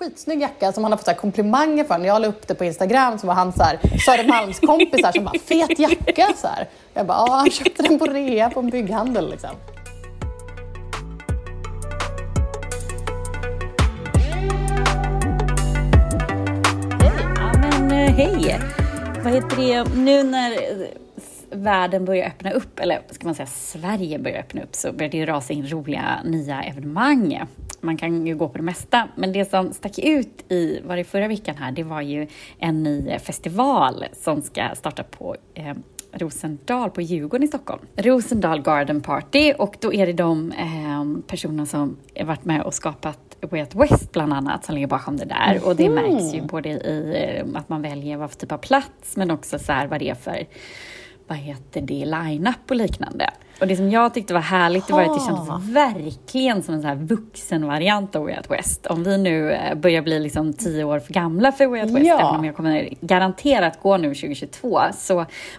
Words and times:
skitsnygg 0.00 0.40
jacka 0.40 0.72
som 0.72 0.84
han 0.84 0.92
har 0.92 0.96
fått 0.96 1.04
så 1.04 1.10
här 1.10 1.18
komplimanger 1.18 1.84
för. 1.84 1.98
När 1.98 2.06
jag 2.06 2.22
la 2.22 2.28
upp 2.28 2.48
det 2.48 2.54
på 2.54 2.64
Instagram 2.64 3.18
så 3.18 3.26
var 3.26 3.34
han 3.34 3.52
så 3.52 3.62
här, 3.62 3.78
Södermalmskompisar 4.06 5.12
som 5.12 5.24
bara 5.24 5.38
“fet 5.38 5.78
jacka” 5.78 6.32
så 6.36 6.46
här. 6.46 6.68
Jag 6.94 7.06
bara 7.06 7.18
“ja, 7.26 7.34
han 7.34 7.50
köpte 7.50 7.82
den 7.82 7.98
på 7.98 8.06
rea 8.06 8.50
på 8.50 8.60
en 8.60 8.70
bygghandel” 8.70 9.30
liksom. 9.30 9.50
Ja, 17.36 17.52
men 17.60 17.92
eh, 17.92 18.14
hej! 18.14 18.60
Vad 19.24 19.32
heter 19.32 19.56
det, 19.56 19.94
nu 19.94 20.22
när 20.22 20.50
eh, 20.50 20.86
världen 21.50 22.04
börjar 22.04 22.26
öppna 22.26 22.50
upp, 22.50 22.80
eller 22.80 23.00
ska 23.10 23.26
man 23.26 23.34
säga 23.34 23.46
Sverige 23.46 24.18
börjar 24.18 24.38
öppna 24.38 24.62
upp, 24.62 24.74
så 24.74 24.92
börjar 24.92 25.10
det 25.10 25.26
rasa 25.26 25.52
in 25.52 25.66
roliga 25.68 26.22
nya 26.24 26.62
evenemang. 26.62 27.40
Man 27.80 27.96
kan 27.96 28.26
ju 28.26 28.36
gå 28.36 28.48
på 28.48 28.58
det 28.58 28.64
mesta, 28.64 29.08
men 29.14 29.32
det 29.32 29.50
som 29.50 29.72
stack 29.72 29.98
ut 29.98 30.52
i, 30.52 30.80
var 30.84 30.96
det 30.96 31.04
förra 31.04 31.28
veckan 31.28 31.56
här, 31.56 31.72
det 31.72 31.82
var 31.82 32.00
ju 32.00 32.26
en 32.58 32.82
ny 32.82 33.18
festival 33.18 34.04
som 34.12 34.42
ska 34.42 34.68
starta 34.74 35.02
på 35.02 35.36
eh, 35.54 35.74
Rosendal 36.12 36.90
på 36.90 37.00
Djurgården 37.00 37.44
i 37.44 37.48
Stockholm. 37.48 37.82
Rosendal 37.96 38.62
Garden 38.62 39.00
Party 39.00 39.52
och 39.52 39.76
då 39.80 39.92
är 39.92 40.06
det 40.06 40.12
de 40.12 40.52
eh, 40.52 41.22
personerna 41.26 41.66
som 41.66 41.96
varit 42.24 42.44
med 42.44 42.62
och 42.62 42.74
skapat 42.74 43.18
Way 43.40 43.60
Out 43.60 43.74
West 43.74 44.12
bland 44.12 44.32
annat 44.32 44.64
som 44.64 44.74
ligger 44.74 44.86
bakom 44.86 45.16
det 45.16 45.24
där. 45.24 45.50
Mm. 45.50 45.64
Och 45.64 45.76
det 45.76 45.88
märks 45.88 46.34
ju 46.34 46.42
både 46.42 46.68
i 46.68 47.38
eh, 47.38 47.58
att 47.60 47.68
man 47.68 47.82
väljer 47.82 48.16
vad 48.16 48.30
för 48.30 48.38
typ 48.38 48.52
av 48.52 48.58
plats 48.58 49.16
men 49.16 49.30
också 49.30 49.58
så 49.58 49.72
här 49.72 49.86
vad 49.86 49.98
det 49.98 50.08
är 50.10 50.14
för 50.14 50.46
vad 51.30 51.38
heter 51.38 51.80
det, 51.80 52.04
line-up 52.04 52.70
och 52.70 52.76
liknande. 52.76 53.30
Och 53.60 53.66
det 53.66 53.76
som 53.76 53.90
jag 53.90 54.14
tyckte 54.14 54.34
var 54.34 54.40
härligt 54.40 54.86
det 54.86 54.92
var 54.92 55.02
att 55.02 55.14
det 55.14 55.24
kändes 55.26 55.74
verkligen 55.74 56.62
som 56.62 56.74
en 56.74 56.82
så 56.82 56.88
här 56.88 56.94
vuxen 56.94 57.66
variant 57.66 58.16
av 58.16 58.22
Way 58.22 58.36
Out 58.36 58.50
West. 58.50 58.86
Om 58.86 59.04
vi 59.04 59.18
nu 59.18 59.52
eh, 59.52 59.74
börjar 59.74 60.02
bli 60.02 60.18
liksom 60.18 60.52
tio 60.52 60.84
år 60.84 60.98
för 60.98 61.12
gamla 61.12 61.52
för 61.52 61.66
Way 61.66 61.82
Out 61.82 61.90
West, 61.90 62.06
ja. 62.06 62.20
även 62.20 62.38
om 62.38 62.44
jag 62.44 62.56
kommer 62.56 62.88
garanterat 63.00 63.82
gå 63.82 63.96
nu 63.96 64.14
2022, 64.14 64.80
så 64.98 65.14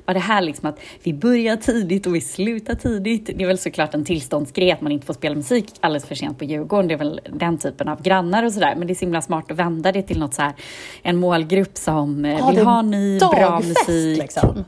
var 0.06 0.14
det 0.14 0.20
här 0.20 0.42
liksom 0.42 0.70
att 0.70 0.80
vi 1.04 1.14
börjar 1.14 1.56
tidigt 1.56 2.08
och 2.08 2.16
vi 2.16 2.22
slutar 2.22 2.76
tidigt. 2.76 3.26
Det 3.26 3.44
är 3.44 3.48
väl 3.48 3.58
såklart 3.58 3.94
en 3.94 4.06
tillståndsgrej 4.06 4.72
att 4.72 4.82
man 4.82 4.92
inte 4.92 5.06
får 5.06 5.14
spela 5.14 5.36
musik 5.36 5.66
alldeles 5.80 6.06
för 6.06 6.16
sent 6.16 6.38
på 6.38 6.46
Djurgården. 6.46 6.88
Det 6.88 6.94
är 6.94 6.98
väl 6.98 7.22
den 7.30 7.58
typen 7.58 7.88
av 7.88 8.02
grannar 8.02 8.44
och 8.44 8.52
sådär. 8.52 8.76
Men 8.78 8.88
det 8.88 8.94
är 8.94 8.96
så 8.96 9.06
himla 9.06 9.22
smart 9.22 9.52
att 9.52 9.58
vända 9.58 9.92
det 9.92 10.02
till 10.02 10.20
något 10.20 10.34
så 10.34 10.42
här, 10.42 10.54
en 11.04 11.18
målgrupp 11.18 11.78
som 11.78 12.26
eh, 12.26 12.40
ja, 12.40 12.52
vill 12.52 12.66
ha 12.66 12.82
ny, 12.82 13.20
bra 13.20 13.60
musik. 13.60 14.18
Liksom. 14.18 14.64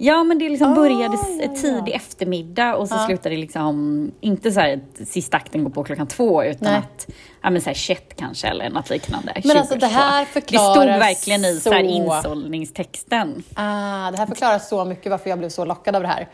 Ja, 0.00 0.24
men 0.24 0.38
det 0.38 0.48
liksom 0.48 0.74
började 0.74 1.16
oh, 1.16 1.54
tidig 1.54 1.92
ja. 1.92 1.96
eftermiddag 1.96 2.74
och 2.76 2.88
så 2.88 2.94
ja. 2.94 3.06
slutade 3.06 3.34
det 3.34 3.40
liksom, 3.40 4.10
inte 4.20 4.52
så 4.52 4.60
här 4.60 4.80
sista 5.06 5.36
akten 5.36 5.64
går 5.64 5.70
på 5.70 5.84
klockan 5.84 6.06
två, 6.06 6.44
utan 6.44 6.72
Nej. 6.72 6.76
att, 6.76 7.06
ja 7.42 7.50
men 7.50 7.60
så 7.60 7.70
här 7.70 7.74
21 7.74 8.16
kanske 8.16 8.48
eller 8.48 8.70
något 8.70 8.90
liknande. 8.90 9.32
Men 9.44 9.56
alltså 9.56 9.76
det 9.76 9.86
här 9.86 10.24
förklarar 10.24 10.86
Det 10.86 10.92
stod 10.92 11.00
verkligen 11.00 11.44
i 11.44 11.54
så... 11.54 11.60
så 11.60 11.72
här 11.72 11.82
insållningstexten. 11.82 13.42
Ah, 13.54 14.10
det 14.10 14.18
här 14.18 14.26
förklarar 14.26 14.58
så 14.58 14.84
mycket 14.84 15.10
varför 15.10 15.30
jag 15.30 15.38
blev 15.38 15.48
så 15.48 15.64
lockad 15.64 15.96
av 15.96 16.02
det 16.02 16.08
här. 16.08 16.28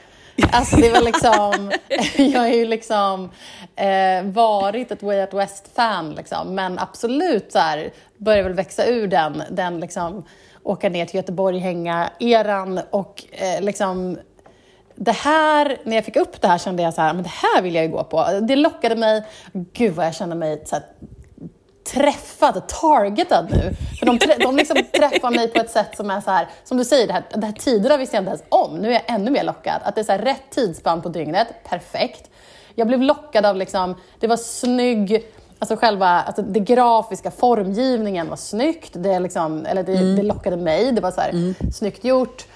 Alltså 0.53 0.77
det 0.77 0.91
var 0.91 1.03
liksom, 1.03 1.73
jag 2.33 2.41
har 2.41 2.49
ju 2.49 2.65
liksom 2.67 3.31
eh, 3.77 4.25
varit 4.25 4.91
ett 4.91 5.03
Way 5.03 5.21
Out 5.21 5.35
West-fan, 5.35 6.15
liksom, 6.15 6.55
men 6.55 6.79
absolut 6.79 7.53
så 7.53 7.59
här, 7.59 7.91
börjar 8.17 8.43
väl 8.43 8.55
växa 8.55 8.87
ur 8.87 9.07
den, 9.07 9.43
den 9.51 9.81
liksom, 9.81 10.25
åka 10.65 10.89
ner 10.89 11.07
till 11.07 11.17
Göteborg, 11.17 11.59
hänga 11.59 12.11
eran 12.19 12.81
och 12.91 13.25
eh, 13.33 13.61
liksom 13.61 14.19
det 14.95 15.13
här, 15.13 15.79
när 15.85 15.97
jag 15.97 16.05
fick 16.05 16.17
upp 16.17 16.41
det 16.41 16.49
här 16.49 16.59
kände 16.59 16.83
jag 16.83 16.95
så 16.95 17.01
här, 17.01 17.15
men 17.15 17.23
det 17.23 17.33
här 17.33 17.63
vill 17.63 17.75
jag 17.75 17.85
ju 17.85 17.91
gå 17.91 18.05
på. 18.05 18.41
Det 18.43 18.57
lockade 18.57 18.97
mig, 18.97 19.25
gud 19.53 19.95
vad 19.95 20.07
jag 20.07 20.15
känner 20.15 20.37
mig 20.37 20.63
så 20.67 20.77
här, 20.77 20.85
träffad, 21.93 22.69
targetad 22.69 23.49
nu. 23.51 23.71
För 23.99 24.07
de, 24.07 24.19
de 24.39 24.57
liksom 24.57 24.77
träffar 24.93 25.31
mig 25.31 25.49
på 25.49 25.61
ett 25.61 25.71
sätt 25.71 25.97
som 25.97 26.11
är 26.11 26.21
så 26.21 26.31
här, 26.31 26.49
som 26.65 26.77
du 26.77 26.85
säger, 26.85 27.07
det 27.07 27.13
här, 27.13 27.25
det 27.35 27.47
här 27.47 27.53
tiderna 27.53 27.97
visste 27.97 28.17
jag 28.17 28.23
inte 28.23 28.31
ens 28.31 28.45
om. 28.49 28.77
Nu 28.77 28.89
är 28.89 28.93
jag 28.93 29.03
ännu 29.07 29.31
mer 29.31 29.45
lockad. 29.45 29.81
Att 29.83 29.95
det 29.95 30.01
är 30.01 30.05
så 30.05 30.13
här, 30.13 30.19
rätt 30.19 30.51
tidsspann 30.51 31.03
på 31.03 31.09
dygnet, 31.09 31.49
perfekt. 31.65 32.31
Jag 32.75 32.87
blev 32.87 33.03
lockad 33.03 33.47
av, 33.47 33.57
liksom, 33.57 33.95
det 34.21 34.27
var 34.27 34.37
snygg, 34.37 35.25
alltså 35.65 35.87
själva 35.87 36.07
alltså 36.07 36.43
det 36.43 36.61
grafiska 36.61 37.31
formgivningen 37.31 38.29
var 38.29 38.37
snyggt. 38.37 38.91
Det, 38.93 39.19
liksom, 39.19 39.67
eller 39.67 39.83
det, 39.83 39.97
mm. 39.97 40.17
det 40.17 40.23
lockade 40.23 40.57
mig. 40.57 40.93
Det 40.93 41.01
var 41.01 41.11
så 41.11 41.21
här, 41.21 41.31
mm. 41.31 41.55
snyggt 41.73 42.05
gjort. 42.05 42.47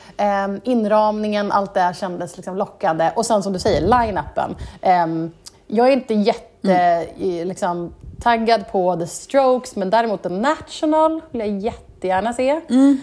Um, 0.47 0.61
inramningen, 0.65 1.53
allt 1.53 1.75
det 1.75 1.95
kändes 2.01 2.37
liksom 2.37 2.57
lockande. 2.57 3.11
Och 3.17 3.27
sen 3.27 3.43
som 3.43 3.53
du 3.53 3.59
säger, 3.59 3.81
line-upen. 3.81 4.57
Um, 5.05 5.33
jag 5.67 5.89
är 5.89 5.93
inte 5.93 6.15
jätte 6.15 6.73
mm. 6.73 7.49
liksom, 7.49 7.95
taggad 8.21 8.73
på 8.73 8.97
The 8.97 9.07
Strokes, 9.07 9.77
men 9.77 9.91
däremot 9.91 10.23
The 10.23 10.29
National 10.29 11.21
vill 11.31 11.41
jag 11.41 11.59
jättegärna 11.59 12.33
se. 12.33 12.61
Mm. 12.69 13.01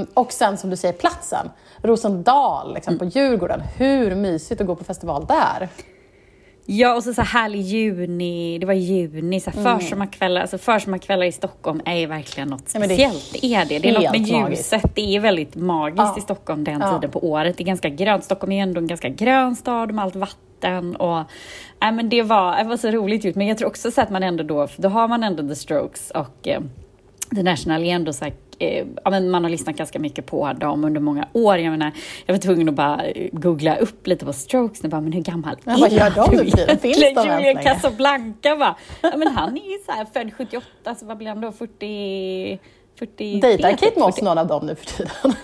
Um, 0.00 0.06
och 0.14 0.32
sen 0.32 0.58
som 0.58 0.70
du 0.70 0.76
säger, 0.76 0.94
platsen. 0.94 1.50
Rosendal 1.82 2.74
liksom, 2.74 2.98
på 2.98 3.04
Djurgården. 3.04 3.60
Hur 3.76 4.14
mysigt 4.14 4.60
att 4.60 4.66
gå 4.66 4.74
på 4.74 4.84
festival 4.84 5.26
där. 5.26 5.68
Ja, 6.66 6.94
och 6.94 7.02
så, 7.02 7.14
så 7.14 7.22
härlig 7.22 7.60
juni, 7.60 8.58
det 8.58 8.66
var 8.66 8.74
juni, 8.74 9.40
så 9.40 9.50
mm. 9.50 9.80
försommarkvällar, 9.80 10.40
alltså 10.40 10.58
försommarkvällar 10.58 11.26
i 11.26 11.32
Stockholm 11.32 11.80
är 11.84 11.96
ju 11.96 12.06
verkligen 12.06 12.48
något 12.48 12.68
speciellt. 12.68 13.36
Ja, 13.42 13.64
det, 13.68 13.76
är 13.76 13.80
det. 13.80 13.88
det 13.88 13.88
är 13.88 14.00
något 14.00 14.12
med 14.12 14.20
ljuset, 14.20 14.72
magiskt. 14.72 14.94
det 14.94 15.16
är 15.16 15.20
väldigt 15.20 15.56
magiskt 15.56 15.98
ja. 15.98 16.14
i 16.18 16.20
Stockholm 16.20 16.64
den 16.64 16.80
ja. 16.80 16.94
tiden 16.94 17.10
på 17.10 17.30
året. 17.30 17.56
Det 17.56 17.62
är 17.62 17.66
ganska 17.66 17.88
grönt, 17.88 18.24
Stockholm 18.24 18.52
är 18.52 18.62
ändå 18.62 18.80
en 18.80 18.86
ganska 18.86 19.08
grön 19.08 19.56
stad 19.56 19.94
med 19.94 20.04
allt 20.04 20.16
vatten 20.16 20.96
och 20.96 21.18
äh, 21.18 21.92
men 21.92 22.08
det, 22.08 22.22
var, 22.22 22.56
det 22.56 22.64
var 22.64 22.76
så 22.76 22.90
roligt 22.90 23.24
ut. 23.24 23.36
Men 23.36 23.46
jag 23.46 23.58
tror 23.58 23.68
också 23.68 23.90
så 23.90 24.00
att 24.00 24.10
man 24.10 24.22
ändå 24.22 24.44
då, 24.44 24.68
då 24.76 24.88
har 24.88 25.08
man 25.08 25.24
ändå 25.24 25.48
The 25.48 25.56
Strokes 25.56 26.10
och 26.10 26.48
eh, 26.48 26.60
The 27.34 27.42
National 27.42 27.82
är 27.82 27.94
ändå 27.94 28.12
så 28.12 28.24
här 28.24 28.34
eh, 28.62 28.86
ja, 29.04 29.10
men 29.10 29.30
man 29.30 29.44
har 29.44 29.50
lyssnat 29.50 29.76
ganska 29.76 29.98
mycket 29.98 30.26
på 30.26 30.52
dem 30.52 30.84
under 30.84 31.00
många 31.00 31.28
år. 31.32 31.58
Jag, 31.58 31.70
menar, 31.70 31.92
jag 32.26 32.34
var 32.34 32.40
tvungen 32.40 32.68
att 32.68 32.74
bara 32.74 33.04
eh, 33.04 33.28
googla 33.32 33.76
upp 33.76 34.06
lite 34.06 34.24
på 34.24 34.32
Strokes. 34.32 34.82
Nu 34.82 34.88
bara, 34.88 35.00
men 35.00 35.12
hur 35.12 35.22
gammal 35.22 35.56
ja, 35.64 35.72
är 35.72 35.78
vad 35.80 35.92
gör 35.92 36.10
de 36.10 36.36
nu 36.36 36.76
Finns 36.76 36.98
de 36.98 37.06
Julian 37.06 37.62
Casablanca 37.62 38.56
bara, 38.56 38.76
ja, 39.00 39.16
men 39.16 39.28
han 39.28 39.56
är 39.56 39.70
ju 39.72 39.78
så 39.86 39.92
här, 39.92 40.06
född 40.12 40.32
78, 40.36 40.94
så 40.94 41.06
vad 41.06 41.16
blir 41.16 41.28
han 41.28 41.40
då? 41.40 41.52
40... 41.52 42.58
43, 42.98 43.40
Dejtar 43.40 43.70
Kate 43.70 44.00
Moss 44.00 44.22
någon 44.22 44.38
av 44.38 44.46
dem 44.46 44.66
nu 44.66 44.74
för 44.74 44.86
tiden? 44.86 45.34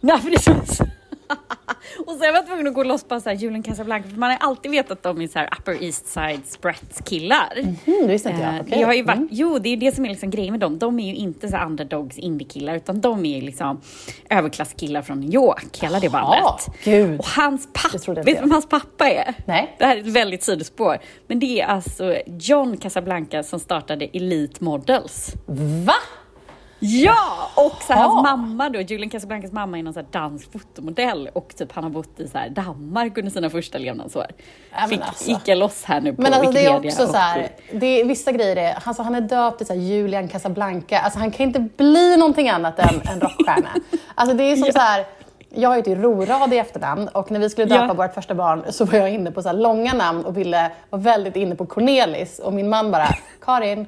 Nej, 0.00 0.38
så 0.38 0.84
och 2.06 2.12
så 2.12 2.24
jag 2.24 2.32
var 2.32 2.42
tvungen 2.42 2.66
att 2.66 2.74
gå 2.74 2.82
loss 2.82 3.04
på 3.04 3.20
så 3.20 3.28
här 3.28 3.36
Julian 3.36 3.62
Casablanca, 3.62 4.08
för 4.08 4.16
man 4.16 4.30
har 4.30 4.38
alltid 4.40 4.70
vetat 4.70 4.90
att 4.90 5.02
de 5.02 5.22
är 5.22 5.28
så 5.28 5.38
här 5.38 5.48
Upper 5.58 5.84
East 5.84 6.06
Side 6.06 6.46
Spratz 6.46 7.00
killar. 7.04 7.52
Mm, 7.56 7.76
det 7.84 8.06
visste 8.06 8.30
inte 8.30 8.42
jag. 8.42 8.54
Eh, 8.54 8.60
okay. 8.60 8.80
jag 8.80 8.86
har 8.86 8.94
ju 8.94 9.02
varit, 9.02 9.16
mm. 9.16 9.28
Jo, 9.30 9.58
det 9.58 9.68
är 9.68 9.76
det 9.76 9.94
som 9.94 10.04
är 10.04 10.08
liksom 10.08 10.30
grejen 10.30 10.52
med 10.52 10.60
dem. 10.60 10.78
De 10.78 10.98
är 10.98 11.06
ju 11.06 11.14
inte 11.14 11.48
så 11.48 11.56
underdogs 11.56 12.18
indie-killar, 12.18 12.76
utan 12.76 13.00
de 13.00 13.26
är 13.26 13.36
ju 13.36 13.40
liksom 13.40 13.80
överklasskillar 14.30 15.02
från 15.02 15.20
New 15.20 15.34
York, 15.34 15.78
hela 15.82 16.00
det 16.00 16.10
bandet. 16.10 16.66
Gud. 16.84 17.20
Och 17.20 17.26
hans 17.26 17.68
pappa, 17.72 18.12
vet 18.12 18.26
du 18.26 18.34
vem 18.34 18.50
hans 18.50 18.68
pappa 18.68 19.10
är? 19.10 19.34
Nej. 19.44 19.76
Det 19.78 19.84
här 19.84 19.96
är 19.96 20.00
ett 20.00 20.06
väldigt 20.06 20.42
sidospår. 20.42 20.98
Men 21.26 21.38
det 21.38 21.60
är 21.60 21.66
alltså 21.66 22.16
John 22.26 22.76
Casablanca 22.76 23.42
som 23.42 23.60
startade 23.60 24.08
Elite 24.12 24.64
Models. 24.64 25.34
Va? 25.86 25.94
Ja! 26.78 27.50
Och 27.54 27.82
så 27.82 27.92
hans 27.92 28.22
mamma 28.22 28.68
då, 28.68 28.80
Julian 28.80 29.10
Casablancas 29.10 29.52
mamma 29.52 29.78
är 29.78 29.82
någon 29.82 29.94
så 29.94 30.02
dansk 30.10 30.52
fotomodell 30.52 31.30
och 31.32 31.54
typ 31.56 31.72
han 31.72 31.84
har 31.84 31.90
bott 31.90 32.20
i 32.20 32.28
så 32.28 32.38
Danmark 32.50 33.18
under 33.18 33.30
sina 33.30 33.50
första 33.50 33.78
levnadsår. 33.78 34.26
Ja, 34.72 34.86
Fick 34.88 35.00
alltså. 35.00 35.40
jag 35.44 35.58
loss 35.58 35.84
här 35.84 36.00
nu 36.00 36.14
på 36.14 36.22
Men 36.22 36.32
alltså, 36.32 36.50
Wikipedia. 36.50 36.80
det 36.80 36.88
är 36.88 36.90
också 36.90 37.06
så 37.06 37.16
här, 37.16 37.48
det 37.72 37.86
är, 37.86 38.04
vissa 38.04 38.32
grejer 38.32 38.56
är, 38.56 38.78
alltså, 38.84 39.02
han 39.02 39.14
är 39.14 39.20
döpt 39.20 39.58
till 39.58 39.66
så 39.66 39.74
Julian 39.74 40.28
Casablanca, 40.28 40.98
alltså 40.98 41.18
han 41.18 41.30
kan 41.30 41.46
inte 41.46 41.60
bli 41.60 42.16
någonting 42.16 42.48
annat 42.48 42.78
än 42.78 43.00
en 43.12 43.20
rockstjärna. 43.20 43.70
alltså 44.14 44.36
det 44.36 44.44
är 44.44 44.56
som 44.56 44.66
ja. 44.66 44.72
så 44.72 44.78
här, 44.78 45.06
jag 45.50 45.76
heter 45.76 45.90
ju 45.90 46.02
Rorad 46.02 46.52
i 46.52 46.58
efternamn 46.58 47.08
och 47.08 47.30
när 47.30 47.40
vi 47.40 47.50
skulle 47.50 47.66
döpa 47.66 47.86
ja. 47.86 47.94
vårt 47.94 48.14
första 48.14 48.34
barn 48.34 48.64
så 48.70 48.84
var 48.84 48.98
jag 48.98 49.10
inne 49.10 49.30
på 49.30 49.42
så 49.42 49.52
långa 49.52 49.94
namn 49.94 50.24
och 50.24 50.36
ville 50.36 50.70
vara 50.90 51.02
väldigt 51.02 51.36
inne 51.36 51.54
på 51.54 51.66
Cornelis 51.66 52.38
och 52.38 52.52
min 52.52 52.68
man 52.68 52.90
bara, 52.90 53.08
Karin, 53.40 53.86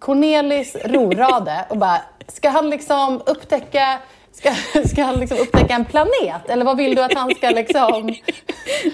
Cornelis 0.00 0.76
Rorade 0.84 1.64
och 1.68 1.78
bara, 1.78 2.02
ska 2.28 2.48
han 2.48 2.70
liksom 2.70 3.22
upptäcka 3.26 3.98
Ska, 4.32 4.54
ska 4.88 5.02
han 5.02 5.14
liksom 5.14 5.38
upptäcka 5.38 5.74
en 5.74 5.84
planet? 5.84 6.48
Eller 6.48 6.64
vad 6.64 6.76
vill 6.76 6.94
du 6.94 7.02
att 7.02 7.14
han 7.14 7.34
ska 7.34 7.50
liksom... 7.50 8.14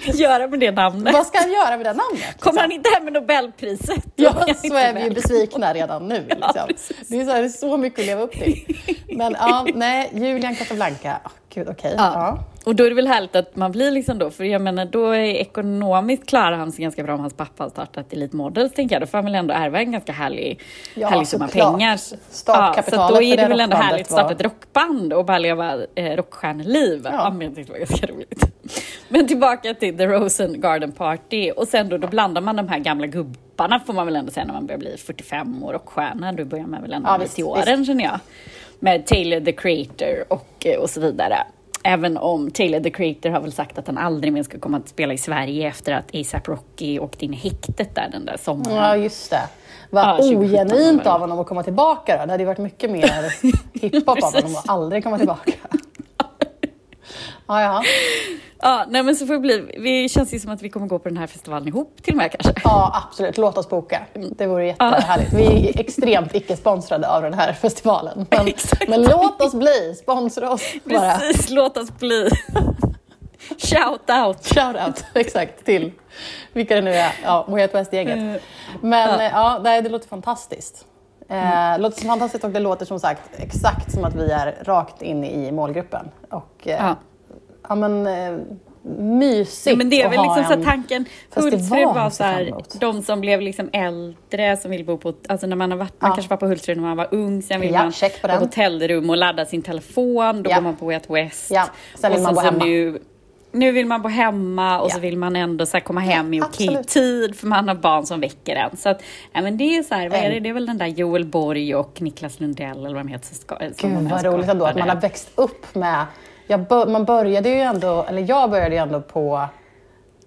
göra 0.05 0.47
med 0.47 0.59
det 0.59 0.71
namnet? 0.71 1.13
Vad 1.13 1.27
ska 1.27 1.39
han 1.39 1.51
göra 1.51 1.77
med 1.77 1.85
det 1.85 1.93
namnet? 1.93 2.39
Kommer 2.39 2.61
han 2.61 2.71
inte 2.71 2.89
hem 2.93 3.03
med 3.03 3.13
Nobelpriset? 3.13 4.05
Ja, 4.15 4.33
så 4.55 4.75
är 4.75 4.93
vi 4.93 5.03
ju 5.03 5.09
besvikna 5.09 5.73
redan 5.73 6.07
nu. 6.07 6.25
Liksom. 6.27 6.51
Ja, 6.55 6.67
det, 7.07 7.19
är 7.19 7.25
så, 7.25 7.31
här, 7.31 7.41
det 7.41 7.47
är 7.47 7.49
så 7.49 7.77
mycket 7.77 7.99
att 7.99 8.05
leva 8.05 8.21
upp 8.21 8.31
till. 8.31 8.77
Men 9.07 9.35
ja, 9.39 9.67
nej, 9.73 10.09
Julian 10.13 10.55
Casablanca. 10.55 11.19
Oh, 11.25 11.31
gud, 11.53 11.67
okej. 11.69 11.93
Okay. 11.93 12.05
Ja. 12.05 12.11
ja. 12.13 12.43
Och 12.67 12.75
då 12.75 12.83
är 12.83 12.89
det 12.89 12.95
väl 12.95 13.07
härligt 13.07 13.35
att 13.35 13.55
man 13.55 13.71
blir 13.71 13.91
liksom 13.91 14.17
då, 14.17 14.31
för 14.31 14.43
jag 14.43 14.61
menar 14.61 14.85
då 14.85 15.11
är 15.11 15.19
ekonomiskt 15.19 16.25
klarar 16.25 16.57
han 16.57 16.71
sig 16.71 16.83
ganska 16.83 17.03
bra 17.03 17.13
om 17.13 17.19
hans 17.19 17.33
pappa 17.33 17.63
har 17.63 17.69
startat 17.69 18.13
Elite 18.13 18.35
Models, 18.35 18.73
tänker 18.73 18.95
jag. 18.95 19.01
Då 19.01 19.07
får 19.07 19.17
han 19.17 19.25
väl 19.25 19.35
ändå 19.35 19.53
ärva 19.53 19.79
en 19.79 19.91
ganska 19.91 20.11
härlig, 20.11 20.59
ja, 20.95 21.07
härlig 21.07 21.27
summa 21.27 21.47
pengar. 21.47 21.91
Ja, 21.91 21.97
så 22.83 23.07
då 23.09 23.21
är 23.21 23.37
det, 23.37 23.43
det 23.43 23.49
väl 23.49 23.59
ändå 23.59 23.77
härligt 23.77 24.07
att 24.07 24.11
starta 24.11 24.33
ett 24.33 24.41
rockband 24.41 25.13
och 25.13 25.25
bara 25.25 25.37
leva 25.37 25.77
eh, 25.95 26.15
rockstjärneliv. 26.15 27.01
Ja. 27.03 27.11
ja, 27.13 27.29
men 27.29 27.53
det 27.53 27.69
var 27.69 27.77
ganska 27.77 28.07
roligt. 28.07 28.43
Men 29.09 29.27
tillbaka 29.27 29.73
till 29.73 29.97
The 29.97 30.05
Rosen 30.05 30.61
Garden 30.61 30.91
Party 30.91 31.51
och 31.51 31.67
sen 31.67 31.89
då, 31.89 31.97
då 31.97 32.07
blandar 32.07 32.41
man 32.41 32.55
de 32.55 32.67
här 32.67 32.79
gamla 32.79 33.07
gubb 33.07 33.37
topparna 33.57 33.79
får 33.79 33.93
man 33.93 34.05
väl 34.05 34.15
ändå 34.15 34.31
säga 34.31 34.45
när 34.45 34.53
man 34.53 34.65
börjar 34.65 34.79
bli 34.79 34.97
45 34.97 35.63
år 35.63 35.73
och 35.73 35.89
stjärna. 35.89 36.31
Då 36.31 36.45
börjar 36.45 36.67
man 36.67 36.81
väl 36.81 36.93
ändå 36.93 37.09
Ja, 37.09 37.17
bli 37.17 37.25
visst, 37.25 37.35
till 37.35 37.43
åren 37.43 37.85
känner 37.85 38.03
jag. 38.03 38.19
Med 38.79 39.05
Taylor 39.05 39.39
the 39.39 39.51
Creator 39.51 40.23
och, 40.27 40.65
eh, 40.65 40.79
och 40.79 40.89
så 40.89 41.01
vidare. 41.01 41.37
Även 41.87 42.17
om 42.17 42.51
Taylor 42.51 42.79
the 42.79 42.89
Creator 42.89 43.29
har 43.29 43.41
väl 43.41 43.51
sagt 43.51 43.77
att 43.77 43.87
han 43.87 43.97
aldrig 43.97 44.33
mer 44.33 44.43
ska 44.43 44.59
komma 44.59 44.77
att 44.77 44.87
spela 44.87 45.13
i 45.13 45.17
Sverige 45.17 45.67
efter 45.67 45.93
att 45.93 46.15
ASAP 46.15 46.47
Rocky 46.47 46.99
åkte 46.99 47.25
in 47.25 47.33
i 47.33 47.37
häktet 47.37 47.95
där 47.95 48.09
den 48.11 48.25
där 48.25 48.37
sommaren. 48.37 48.75
Ja, 48.75 48.95
just 48.97 49.31
det. 49.31 49.41
Vad 49.89 50.03
Ja, 50.03 50.17
2017 50.17 50.43
ogenuint 50.43 51.07
av 51.07 51.19
honom 51.19 51.39
att 51.39 51.47
komma 51.47 51.63
tillbaka 51.63 52.17
då. 52.17 52.25
Det 52.25 52.31
hade 52.31 52.43
ju 52.43 52.47
varit 52.47 52.57
mycket 52.57 52.91
mer 52.91 53.33
hiphop 53.81 54.23
av 54.23 54.33
honom 54.33 54.55
att 54.55 54.69
aldrig 54.69 55.03
komma 55.03 55.17
tillbaka. 55.17 55.51
Ja, 57.47 57.61
ja. 57.61 57.83
Ja, 58.59 58.85
nej 58.89 59.03
men 59.03 59.15
så 59.15 59.27
får 59.27 59.33
det 59.33 59.39
bli. 59.39 59.75
Vi 59.77 60.09
känns 60.09 60.33
ju 60.33 60.39
som 60.39 60.51
att 60.51 60.61
vi 60.61 60.69
kommer 60.69 60.87
gå 60.87 60.99
på 60.99 61.09
den 61.09 61.17
här 61.17 61.27
festivalen 61.27 61.67
ihop 61.67 62.03
till 62.03 62.13
och 62.13 62.17
med 62.17 62.31
kanske. 62.31 62.61
ja, 62.63 63.03
absolut. 63.07 63.37
Låt 63.37 63.57
oss 63.57 63.69
boka. 63.69 64.01
Det 64.13 64.47
vore 64.47 64.65
jättehärligt. 64.65 65.33
Vi 65.33 65.69
är 65.69 65.79
extremt 65.79 66.35
icke-sponsrade 66.35 67.09
av 67.09 67.21
den 67.21 67.33
här 67.33 67.53
festivalen. 67.53 68.25
Men, 68.29 68.53
men 68.87 69.01
låt 69.03 69.41
oss 69.41 69.53
bli. 69.55 69.95
Sponsra 70.01 70.51
oss 70.51 70.61
bara. 70.83 71.17
Precis, 71.17 71.49
låt 71.49 71.77
oss 71.77 71.91
bli. 71.99 72.29
Shout 73.57 74.09
out. 74.09 74.37
Shout-out, 74.43 75.03
exakt, 75.13 75.65
till 75.65 75.91
vilka 76.53 76.75
det 76.75 76.81
nu 76.81 76.93
är. 76.93 77.11
Ja, 77.23 77.45
Way 77.47 77.61
Out 77.61 77.75
West-gänget. 77.75 78.17
Eh, 78.17 78.41
Men 78.81 79.09
ja. 79.09 79.13
Mm. 79.15 79.31
ja. 79.33 79.61
ja, 79.75 79.81
det 79.81 79.89
låter 79.89 80.07
fantastiskt. 80.07 80.85
Eh, 81.29 81.71
det 81.71 81.77
låter 81.77 82.05
fantastiskt 82.05 82.43
och 82.43 82.49
det 82.49 82.59
låter 82.59 82.85
som 82.85 82.99
sagt 82.99 83.21
exakt 83.37 83.91
som 83.91 84.03
att 84.05 84.15
vi 84.15 84.31
är 84.31 84.57
rakt 84.63 85.01
inne 85.01 85.31
i 85.31 85.51
målgruppen. 85.51 86.11
Och 86.31 86.67
eh, 86.67 86.77
Ja. 86.79 86.95
Ja, 87.69 87.75
men 87.75 88.07
eh, 88.07 88.39
mysigt 88.99 89.67
Ja, 89.67 89.75
men 89.75 89.89
det 89.89 90.01
är 90.01 90.09
väl 90.09 90.21
liksom 90.21 90.43
så 90.43 90.53
en 90.53 90.59
här 90.59 90.71
tanken. 90.71 91.05
Hultsfred 91.35 91.85
var 91.87 91.97
att 91.97 92.13
så 92.13 92.17
se 92.17 92.23
fram 92.23 92.33
här, 92.33 92.79
de 92.79 93.01
som 93.01 93.21
blev 93.21 93.41
liksom 93.41 93.69
äldre 93.73 94.57
som 94.57 94.71
vill 94.71 94.85
bo 94.85 94.97
på, 94.97 95.13
alltså 95.27 95.47
när 95.47 95.55
man 95.55 95.71
har 95.71 95.77
varit, 95.77 96.01
man 96.01 96.09
Ja. 96.11 96.15
kanske 96.15 96.29
var 96.29 96.37
på 96.37 96.45
Hultsfred 96.47 96.77
när 96.77 96.83
man 96.83 96.97
var 96.97 97.07
ung, 97.11 97.41
sen 97.41 97.61
vill 97.61 97.73
Ja, 97.73 97.83
man 97.83 97.93
på 98.21 98.27
den. 98.27 98.39
hotellrum 98.39 99.09
och 99.09 99.17
ladda 99.17 99.45
sin 99.45 99.61
telefon, 99.61 100.43
då 100.43 100.49
Ja. 100.49 100.55
går 100.55 100.61
man 100.63 100.75
på 100.75 100.85
Way 100.85 100.95
Out 100.95 101.09
West. 101.09 101.51
Ja, 101.51 101.69
sen 101.95 102.11
vill 102.11 102.17
och 102.17 102.23
man 102.23 102.33
bo 102.35 102.39
så 102.41 102.45
hemma. 102.45 102.65
Nu, 102.65 102.99
nu 103.51 103.71
vill 103.71 103.85
man 103.85 104.01
bo 104.01 104.09
hemma 104.09 104.79
och 104.81 104.91
så 104.91 104.99
vill 104.99 105.17
man 105.17 105.35
ändå 105.35 105.65
så 105.65 105.79
komma 105.79 105.99
hem 106.01 106.33
i 106.33 106.41
okej 106.41 106.67
absolut. 106.67 106.87
tid 106.87 107.35
för 107.35 107.47
man 107.47 107.67
har 107.67 107.75
barn 107.75 108.05
som 108.05 108.19
väcker 108.19 108.55
en. 108.55 108.77
Så 108.77 108.89
att, 108.89 109.01
ja, 109.33 109.41
men 109.41 109.57
det 109.57 109.77
är 109.77 109.83
så 109.83 109.95
här, 109.95 110.09
vad 110.09 110.19
är 110.19 110.29
det? 110.29 110.39
Det 110.39 110.49
är 110.49 110.53
väl 110.53 110.65
den 110.65 110.77
där 110.77 110.87
Joel 110.87 111.25
Borg 111.25 111.75
och 111.75 112.01
Niklas 112.01 112.39
Lundell 112.39 112.77
eller 112.85 112.95
vad 112.95 113.05
de 113.05 113.07
heter. 113.07 113.35
som 113.35 113.89
Gud 113.99 114.09
vad 114.11 114.25
roligt 114.25 114.49
ändå 114.49 114.65
att 114.65 114.77
man 114.77 114.89
har 114.89 114.95
växt 115.01 115.29
upp 115.35 115.75
med... 115.75 116.05
Jag 116.47 116.89
man 116.89 117.05
började 117.05 117.49
ju 117.49 117.59
ändå, 117.59 118.05
eller 118.09 118.25
jag 118.29 118.49
började 118.49 118.75
ju 118.75 118.81
ändå 118.81 119.01
på 119.01 119.45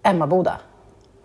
Emmaboda. 0.03 0.57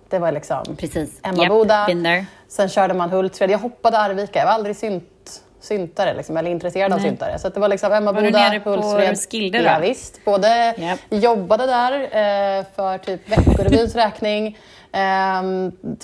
Det 0.09 0.19
var 0.19 0.31
liksom 0.31 0.75
Precis. 0.77 1.19
Emmaboda. 1.23 1.87
Yep. 1.89 2.25
Sen 2.47 2.69
körde 2.69 2.93
man 2.93 3.09
Hultsfred. 3.09 3.51
Jag 3.51 3.57
hoppade 3.59 3.97
Arvika. 3.97 4.39
Jag 4.39 4.45
var 4.45 4.53
aldrig 4.53 4.75
synt, 4.75 5.41
syntare 5.61 6.13
liksom, 6.13 6.37
eller 6.37 6.51
intresserad 6.51 6.93
av 6.93 6.99
Nej. 6.99 7.09
syntare. 7.09 7.39
Så 7.39 7.49
det 7.49 7.59
var 7.59 7.67
liksom 7.67 7.93
Emmaboda, 7.93 8.21
Var 8.21 8.31
du 8.31 8.37
nere 8.37 8.59
på 8.59 8.69
Hultsfred. 8.69 9.09
Roskilde 9.09 9.57
då? 9.57 9.63
Ja, 9.65 9.79
visst. 9.81 10.25
Både 10.25 10.75
Japp. 10.77 10.99
jobbade 11.09 11.65
där 11.65 11.93
eh, 12.01 12.65
för 12.75 12.97
typ 12.97 13.29
Veckorevyns 13.29 13.95
räkning. 14.05 14.57
Eh, 14.91 15.41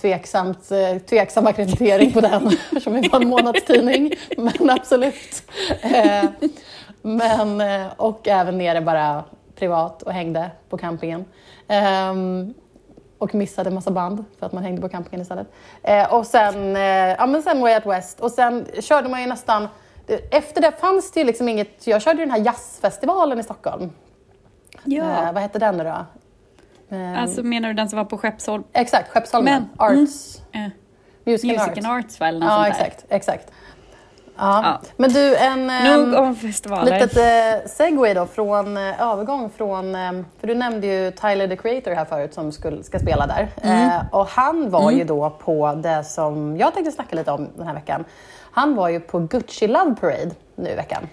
tveksamt, 0.01 0.71
eh, 0.71 0.97
tveksam 0.97 1.47
akkreditering 1.47 2.11
på 2.11 2.21
den 2.21 2.49
det 2.71 3.11
var 3.11 3.21
en 3.21 3.27
månadstidning. 3.27 4.13
Men 4.37 4.69
absolut. 4.69 5.43
Eh, 5.81 6.23
men, 7.01 7.61
eh, 7.61 7.87
och 7.97 8.27
även 8.27 8.57
nere 8.57 8.81
bara 8.81 9.23
privat 9.55 10.01
och 10.01 10.13
hängde 10.13 10.51
på 10.69 10.77
campingen. 10.77 11.25
Ehm, 11.67 12.53
och 13.17 13.35
missade 13.35 13.71
massa 13.71 13.91
band 13.91 14.25
för 14.39 14.45
att 14.45 14.51
man 14.53 14.63
hängde 14.63 14.81
på 14.81 14.89
campingen 14.89 15.21
istället. 15.21 15.47
Eh, 15.83 16.13
och 16.13 16.25
sen, 16.27 16.75
eh, 16.75 16.81
ja, 16.83 17.25
men 17.25 17.43
sen 17.43 17.61
Way 17.61 17.75
Out 17.75 17.85
West 17.85 18.19
och 18.19 18.31
sen 18.31 18.65
körde 18.81 19.09
man 19.09 19.21
ju 19.21 19.27
nästan 19.27 19.67
efter 20.31 20.61
det 20.61 20.71
fanns 20.71 21.11
det 21.11 21.19
ju 21.19 21.25
liksom 21.25 21.49
inget, 21.49 21.87
jag 21.87 22.01
körde 22.01 22.19
ju 22.19 22.25
den 22.25 22.31
här 22.31 22.45
jazzfestivalen 22.45 23.39
i 23.39 23.43
Stockholm. 23.43 23.89
Ja. 24.83 25.03
Eh, 25.03 25.33
vad 25.33 25.41
hette 25.43 25.59
den 25.59 25.77
nu 25.77 25.83
då? 25.83 26.05
Eh, 26.95 27.21
Alltså 27.21 27.43
menar 27.43 27.67
du 27.67 27.73
den 27.73 27.89
som 27.89 27.97
var 27.97 28.05
på 28.05 28.17
Skeppsholm? 28.17 28.63
exakt, 28.73 29.09
Skeppsholmen. 29.09 29.67
Men- 29.77 29.91
mm. 29.91 30.03
Arts. 30.03 30.41
Eh, 30.51 30.61
Music, 31.23 31.43
Music 31.43 31.67
and 31.67 31.77
and 31.77 31.97
Arts. 31.97 32.05
Arts 32.05 32.19
va? 32.19 32.27
Eller 32.27 32.39
något 32.39 32.49
Ja, 32.49 32.67
exakt. 32.67 33.05
exakt. 33.09 33.51
Ja. 34.37 34.61
Ja. 34.63 34.81
Men 34.97 35.09
du, 35.09 35.35
en... 35.35 35.69
ehm, 35.69 36.11
Nog 36.11 36.19
om 36.23 36.35
festivaler. 36.35 36.99
Litet 36.99 37.17
eh, 37.17 37.69
segway 37.71 38.13
då, 38.13 38.25
från 38.25 38.77
eh, 38.77 39.01
övergång 39.11 39.49
från, 39.57 39.95
eh, 39.95 40.11
för 40.39 40.47
du 40.47 40.55
nämnde 40.55 40.87
ju 40.87 41.11
Tyler 41.11 41.47
the 41.47 41.55
Creator 41.55 41.91
här 41.91 42.05
förut 42.05 42.33
som 42.33 42.51
skulle, 42.51 42.83
ska 42.83 42.99
spela 42.99 43.27
där. 43.27 43.47
Mm. 43.61 43.89
Eh, 43.89 44.01
och 44.11 44.27
han 44.27 44.69
var 44.69 44.91
ju 44.91 45.03
då 45.03 45.29
på 45.29 45.73
det 45.73 46.03
som 46.03 46.57
jag 46.57 46.73
tänkte 46.73 46.91
snacka 46.91 47.15
lite 47.15 47.31
om 47.31 47.47
den 47.57 47.67
här 47.67 47.73
veckan. 47.73 48.05
Han 48.51 48.75
var 48.75 48.89
ju 48.89 48.99
på 48.99 49.19
Gucci 49.19 49.67
Love 49.67 49.95
Parade 50.01 50.31
nu 50.55 50.69
i 50.69 50.75
veckan. 50.75 51.07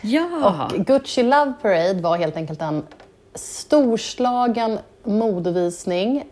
Ja. 0.00 0.26
Och 0.64 0.86
Gucci 0.86 1.22
Love 1.22 1.52
Parade 1.62 2.00
var 2.02 2.16
helt 2.16 2.36
enkelt 2.36 2.62
en 2.62 2.86
storslagen 3.34 4.78
modevisning 5.04 6.24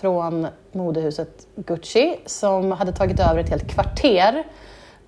från 0.00 0.46
modehuset 0.72 1.46
Gucci 1.56 2.20
som 2.26 2.72
hade 2.72 2.92
tagit 2.92 3.20
över 3.20 3.40
ett 3.40 3.48
helt 3.48 3.70
kvarter 3.70 4.44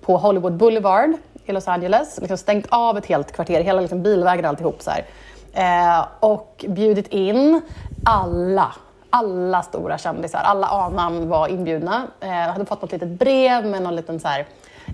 på 0.01 0.17
Hollywood 0.17 0.53
Boulevard 0.53 1.13
i 1.45 1.51
Los 1.51 1.67
Angeles. 1.67 2.19
Liksom 2.21 2.37
stängt 2.37 2.65
av 2.69 2.97
ett 2.97 3.05
helt 3.05 3.31
kvarter, 3.31 3.61
hela 3.61 3.81
liksom 3.81 4.03
bilvägen 4.03 4.45
och 4.45 4.49
alltihop. 4.49 4.81
Så 4.81 4.91
här. 4.91 5.05
Eh, 5.53 6.05
och 6.19 6.65
bjudit 6.67 7.07
in 7.07 7.61
alla 8.05 8.75
alla 9.13 9.63
stora 9.63 9.97
kändisar, 9.97 10.39
alla 10.39 10.67
A-namn 10.67 11.29
var 11.29 11.47
inbjudna. 11.47 12.07
Eh, 12.19 12.29
hade 12.29 12.65
fått 12.65 12.81
något 12.81 12.91
litet 12.91 13.09
brev 13.09 13.65
med 13.65 13.81
någon 13.81 13.95
liten 13.95 14.19
så 14.19 14.27
här, 14.27 14.47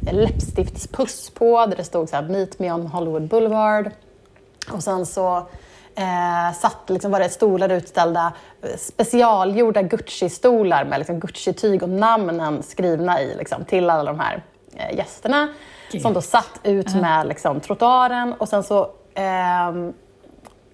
eh, 0.08 0.14
läppstiftspuss 0.14 1.30
på 1.30 1.66
där 1.66 1.76
det 1.76 1.84
stod 1.84 2.10
så 2.10 2.16
här, 2.16 2.24
“Meet 2.24 2.60
me 2.60 2.72
on 2.72 2.88
Hollywood 2.88 3.28
Boulevard”. 3.28 3.92
Och 4.74 4.84
sen 4.84 5.06
så 5.06 5.38
eh, 5.96 6.54
satt, 6.60 6.90
liksom, 6.90 7.12
var 7.12 7.20
det 7.20 7.30
stolar 7.30 7.70
utställda, 7.70 8.34
eh, 8.62 8.78
specialgjorda 8.78 9.82
Gucci-stolar 9.82 10.86
med 10.86 11.00
liksom, 11.00 11.20
Gucci-tyg 11.20 11.84
och 11.84 11.90
namnen 11.90 12.64
skrivna 12.64 13.22
i 13.22 13.36
liksom, 13.36 13.66
till 13.66 13.90
alla 13.90 14.04
de 14.04 14.20
här 14.20 14.44
gästerna. 14.92 15.48
Gud. 15.92 16.02
Som 16.02 16.14
då 16.14 16.22
satt 16.22 16.60
ut 16.64 16.96
med 16.96 17.28
liksom, 17.28 17.60
trottoaren 17.60 18.34
och 18.34 18.50
sen 18.50 18.64
så 18.64 18.90
ehm, 19.16 19.94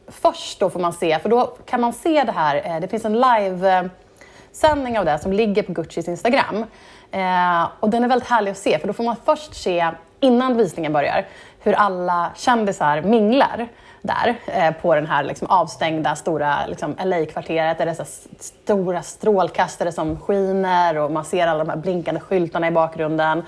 först 0.08 0.60
då 0.60 0.70
får 0.70 0.80
man 0.80 0.94
se, 0.94 1.20
för 1.20 1.30
då 1.30 1.46
kan 1.66 1.82
man 1.82 1.94
se 1.94 2.24
det 2.24 2.32
här, 2.32 2.62
eh, 2.66 2.80
det 2.80 2.88
finns 2.88 3.06
en 3.06 3.14
live-sändning 3.14 5.00
av 5.00 5.06
det 5.06 5.20
som 5.20 5.34
ligger 5.34 5.64
på 5.64 5.72
Guccis 5.72 6.08
Instagram. 6.08 6.66
Eh, 7.12 7.68
och 7.80 7.90
den 7.90 8.04
är 8.04 8.08
väldigt 8.08 8.30
härlig 8.30 8.52
att 8.52 8.58
se, 8.58 8.80
för 8.80 8.88
då 8.88 8.94
får 8.94 9.04
man 9.04 9.16
först 9.26 9.56
se, 9.56 9.90
innan 10.20 10.58
visningen 10.58 10.94
börjar, 10.94 11.26
hur 11.60 11.74
alla 11.74 12.32
kändisar 12.36 13.02
minglar 13.02 13.68
där 14.02 14.36
eh, 14.46 14.72
på 14.72 14.96
den 14.96 15.06
här 15.06 15.24
liksom, 15.24 15.48
avstängda 15.48 16.16
stora 16.16 16.68
liksom, 16.68 16.96
LA-kvarteret. 17.04 17.78
Där 17.78 17.86
det 17.86 17.92
är 17.92 17.96
så 17.96 18.06
stora 18.40 19.02
strålkastare 19.02 19.92
som 19.92 20.20
skiner 20.20 20.98
och 20.98 21.12
man 21.12 21.26
ser 21.26 21.48
alla 21.48 21.64
de 21.64 21.70
här 21.70 21.78
blinkande 21.78 22.22
skyltarna 22.22 22.68
i 22.68 22.72
bakgrunden 22.72 23.44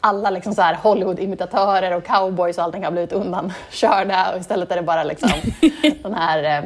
alla 0.00 0.30
liksom 0.30 0.54
så 0.54 0.62
här 0.62 0.74
Hollywood-imitatörer 0.74 1.96
och 1.96 2.04
cowboys 2.04 2.58
och 2.58 2.64
allting 2.64 2.84
har 2.84 2.90
blivit 2.90 3.12
undankörda 3.12 4.32
och 4.32 4.40
istället 4.40 4.72
är 4.72 4.76
det 4.76 4.82
bara 4.82 5.04
liksom 5.04 5.30
den 6.02 6.14
här, 6.14 6.44
eh, 6.44 6.64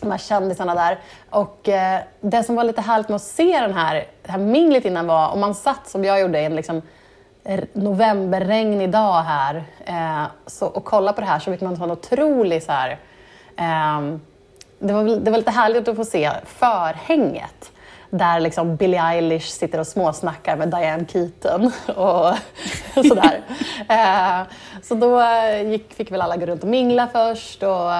de 0.00 0.10
här 0.10 0.18
kändisarna 0.18 0.74
där. 0.74 0.98
Och 1.30 1.68
eh, 1.68 2.00
det 2.20 2.42
som 2.42 2.54
var 2.54 2.64
lite 2.64 2.80
härligt 2.80 3.08
med 3.08 3.16
att 3.16 3.22
se 3.22 3.60
den 3.60 3.74
här, 3.74 4.06
det 4.22 4.32
här 4.32 4.38
minglet 4.38 4.84
innan 4.84 5.06
var, 5.06 5.28
om 5.28 5.40
man 5.40 5.54
satt 5.54 5.88
som 5.88 6.04
jag 6.04 6.20
gjorde 6.20 6.40
i 6.40 6.44
en 6.44 6.56
liksom 6.56 6.82
novemberregnig 7.72 8.90
dag 8.90 9.22
här 9.22 9.64
eh, 9.84 10.24
så, 10.46 10.66
och 10.66 10.84
kolla 10.84 11.12
på 11.12 11.20
det 11.20 11.26
här 11.26 11.38
så 11.38 11.52
fick 11.52 11.60
man 11.60 11.82
en 11.82 11.90
otrolig 11.90 12.62
så 12.62 12.72
här, 12.72 12.98
ehm, 13.56 14.20
det, 14.78 14.92
var, 14.92 15.04
det 15.16 15.30
var 15.30 15.38
lite 15.38 15.50
härligt 15.50 15.88
att 15.88 15.96
få 15.96 16.04
se 16.04 16.30
förhänget 16.44 17.72
där 18.10 18.40
liksom 18.40 18.76
Billie 18.76 18.98
Eilish 18.98 19.46
sitter 19.46 19.78
och 19.78 19.86
småsnackar 19.86 20.56
med 20.56 20.68
Diane 20.68 21.04
Keaton 21.08 21.72
och, 21.96 22.34
sådär. 23.08 23.40
eh, 23.88 24.46
så 24.82 24.94
då 24.94 25.20
eh, 25.20 25.70
gick, 25.70 25.94
fick 25.94 26.12
väl 26.12 26.20
alla 26.20 26.36
gå 26.36 26.46
runt 26.46 26.62
och 26.62 26.68
mingla 26.68 27.08
först 27.12 27.62
och 27.62 27.92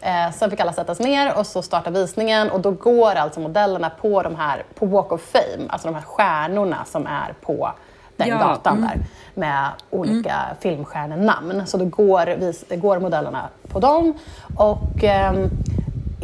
eh, 0.00 0.32
sen 0.32 0.50
fick 0.50 0.60
alla 0.60 0.72
sättas 0.72 1.00
ner 1.00 1.38
och 1.38 1.46
så 1.46 1.62
startar 1.62 1.90
visningen 1.90 2.50
och 2.50 2.60
då 2.60 2.70
går 2.70 3.14
alltså 3.14 3.40
modellerna 3.40 3.90
på 3.90 4.22
de 4.22 4.36
här, 4.36 4.64
på 4.74 4.86
Walk 4.86 5.12
of 5.12 5.22
Fame, 5.22 5.68
alltså 5.68 5.88
de 5.88 5.94
här 5.94 6.02
stjärnorna 6.02 6.84
som 6.84 7.06
är 7.06 7.34
på 7.40 7.70
den 8.16 8.28
Ja, 8.28 8.38
gatan 8.38 8.78
mm. 8.78 8.88
där 8.88 9.06
med 9.34 9.68
olika 9.90 10.40
filmstjärnenamn. 10.60 11.66
Så 11.66 11.76
då 11.76 11.84
går, 11.84 12.26
vis, 12.36 12.64
går 12.70 12.98
modellerna 12.98 13.48
på 13.68 13.80
dem 13.80 14.14
och 14.56 15.04
ehm, 15.04 15.50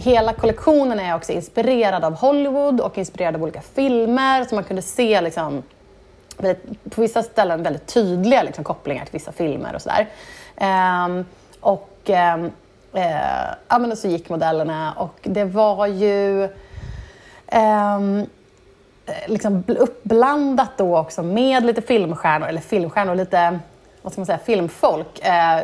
hela 0.01 0.33
kollektionen 0.33 1.01
är 1.01 1.15
också 1.15 1.33
inspirerad 1.33 2.05
av 2.05 2.15
Hollywood 2.15 2.81
och 2.81 2.99
inspirerad 2.99 3.35
av 3.35 3.43
olika 3.43 3.61
filmer 3.61 4.45
så 4.45 4.55
man 4.55 4.65
kunde 4.65 4.83
se 4.83 5.21
liksom, 5.21 5.63
på 6.91 7.01
vissa 7.01 7.23
ställen 7.23 7.63
väldigt 7.63 7.87
tydliga 7.87 8.43
liksom, 8.43 8.65
kopplingar 8.65 9.05
till 9.05 9.13
vissa 9.13 9.33
filmer 9.33 9.75
och 9.75 9.83
sådär. 9.83 10.09
Um, 11.07 11.25
och 11.61 11.91
um, 12.07 12.51
eh, 12.93 13.51
ja, 13.69 13.79
men 13.79 13.97
så 13.97 14.09
gick 14.09 14.29
modellerna 14.29 14.93
och 14.93 15.19
det 15.23 15.45
var 15.45 15.87
ju 15.87 16.49
um, 17.97 18.27
liksom 19.27 19.65
uppblandat 19.67 20.71
då 20.77 20.99
också 20.99 21.23
med 21.23 21.65
lite 21.65 21.83
filmstjärnor, 21.83 22.49
eller 22.49 22.61
filmstjärnor, 22.61 23.15
lite 23.15 23.59
vad 24.03 24.13
ska 24.13 24.21
man 24.21 24.27
säga, 24.27 24.39
filmfolk. 24.39 25.19
Eh, 25.27 25.61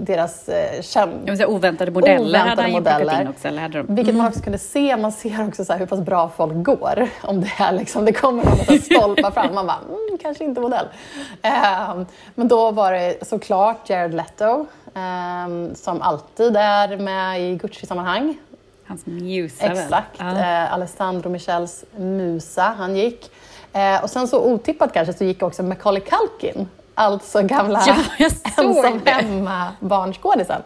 deras 0.00 0.48
eh, 0.48 0.82
känd... 0.82 1.26
säga, 1.26 1.48
oväntade 1.48 1.90
modeller 1.90 2.20
oväntade 2.20 2.48
hade 2.50 2.62
han 2.62 2.70
modeller, 2.72 3.20
in 3.20 3.28
också. 3.28 3.48
Eller 3.48 3.62
hade 3.62 3.82
de... 3.82 3.94
Vilket 3.94 4.14
man 4.14 4.20
Mm. 4.20 4.28
också 4.30 4.42
kunde 4.42 4.58
se. 4.58 4.96
Man 4.96 5.12
ser 5.12 5.48
också 5.48 5.64
så 5.64 5.72
hur 5.72 5.86
pass 5.86 6.00
bra 6.00 6.30
folk 6.36 6.62
går. 6.64 7.08
Om 7.22 7.40
det, 7.40 7.52
är 7.58 7.72
liksom, 7.72 8.04
det 8.04 8.12
kommer 8.12 8.44
någon 8.44 8.78
stolpar 8.78 9.30
fram. 9.30 9.54
Man 9.54 9.66
bara, 9.66 9.78
mm, 9.88 10.18
kanske 10.22 10.44
inte 10.44 10.60
modell. 10.60 10.86
Eh, 11.42 11.96
men 12.34 12.48
då 12.48 12.70
var 12.70 12.92
det 12.92 13.26
såklart 13.26 13.90
Jared 13.90 14.14
Leto. 14.14 14.66
Eh, 14.94 15.74
som 15.74 16.02
alltid 16.02 16.56
är 16.56 16.96
med 16.96 17.40
i 17.40 17.54
Gucci-sammanhang. 17.56 18.38
Hans 18.86 19.06
musa? 19.06 19.66
Exakt. 19.66 20.16
Ja. 20.18 20.38
Eh, 20.38 20.72
Alessandro 20.72 21.28
Michels 21.28 21.84
musa, 21.96 22.74
han 22.78 22.96
gick. 22.96 23.30
Eh, 23.72 24.02
och 24.02 24.10
sen 24.10 24.28
så 24.28 24.44
otippat 24.52 24.92
kanske 24.92 25.12
så 25.14 25.24
gick 25.24 25.42
också 25.42 25.62
Macaulay 25.62 26.02
Culkin. 26.02 26.68
Alltså 27.04 27.42
gamla 27.42 27.82
Ja, 27.86 27.96
ensam 28.18 29.00
det. 29.04 29.10
hemma 29.10 29.68
barnskådisen. 29.80 30.62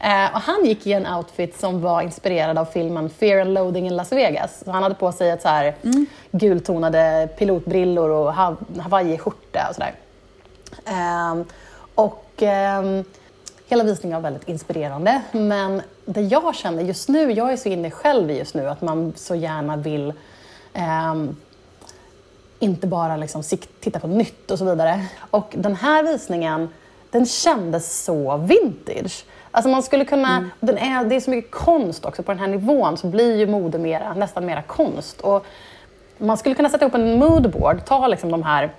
Eh, 0.00 0.34
och 0.34 0.40
han 0.40 0.64
gick 0.64 0.86
i 0.86 0.92
en 0.92 1.06
outfit 1.06 1.60
som 1.60 1.80
var 1.80 2.02
inspirerad 2.02 2.58
av 2.58 2.64
filmen 2.64 3.10
Fear 3.10 3.40
and 3.40 3.54
Loathing 3.54 3.86
in 3.86 3.96
Las 3.96 4.12
Vegas. 4.12 4.62
Så 4.64 4.70
han 4.70 4.82
hade 4.82 4.94
på 4.94 5.12
sig 5.12 5.30
ett 5.30 5.42
så 5.42 5.48
här 5.48 5.74
Mm. 5.82 6.06
gultonade 6.30 7.28
pilotbrillor 7.38 8.10
och 8.10 8.32
hawaiiskjorta 8.82 9.66
och 9.68 9.74
sådär. 9.74 9.92
Ehm, 10.86 11.44
och 11.94 12.24
ehm, 12.38 13.04
hela 13.68 13.84
visningen 13.84 14.22
var 14.22 14.30
väldigt 14.30 14.48
inspirerande. 14.48 15.22
Men 15.32 15.82
det 16.04 16.20
jag 16.20 16.54
känner 16.54 16.82
just 16.82 17.08
nu, 17.08 17.32
jag 17.32 17.52
är 17.52 17.56
så 17.56 17.68
inne 17.68 17.90
själv 17.90 18.30
just 18.30 18.54
nu 18.54 18.68
att 18.68 18.80
man 18.82 19.12
så 19.16 19.34
gärna 19.34 19.76
vill 19.76 20.12
ehm, 20.74 21.36
inte 22.60 22.86
bara 22.86 23.16
liksom 23.16 23.42
titta 23.80 24.00
på 24.00 24.06
nytt 24.06 24.50
och 24.50 24.58
så 24.58 24.64
vidare. 24.64 25.06
Och 25.30 25.54
den 25.56 25.74
här 25.74 26.02
visningen, 26.02 26.68
den 27.10 27.26
kändes 27.26 28.04
så 28.04 28.36
vintage. 28.36 29.24
Alltså 29.50 29.70
man 29.70 29.82
skulle 29.82 30.04
kunna, 30.04 30.50
den 30.60 30.78
är, 30.78 31.04
det 31.04 31.16
är 31.16 31.20
så 31.20 31.30
mycket 31.30 31.50
konst 31.50 32.04
också, 32.04 32.22
på 32.22 32.32
den 32.32 32.38
här 32.38 32.46
nivån 32.46 32.96
så 32.96 33.06
blir 33.06 33.36
ju 33.36 33.46
mode 33.46 33.78
mera, 33.78 34.14
nästan 34.14 34.46
mera 34.46 34.62
konst. 34.62 35.20
Och 35.20 35.46
man 36.18 36.36
skulle 36.36 36.54
kunna 36.54 36.68
sätta 36.68 36.84
ihop 36.84 36.94
en 36.94 37.18
moodboard, 37.18 37.84
ta 37.84 38.06
liksom 38.06 38.30
de 38.30 38.42
här 38.42 38.70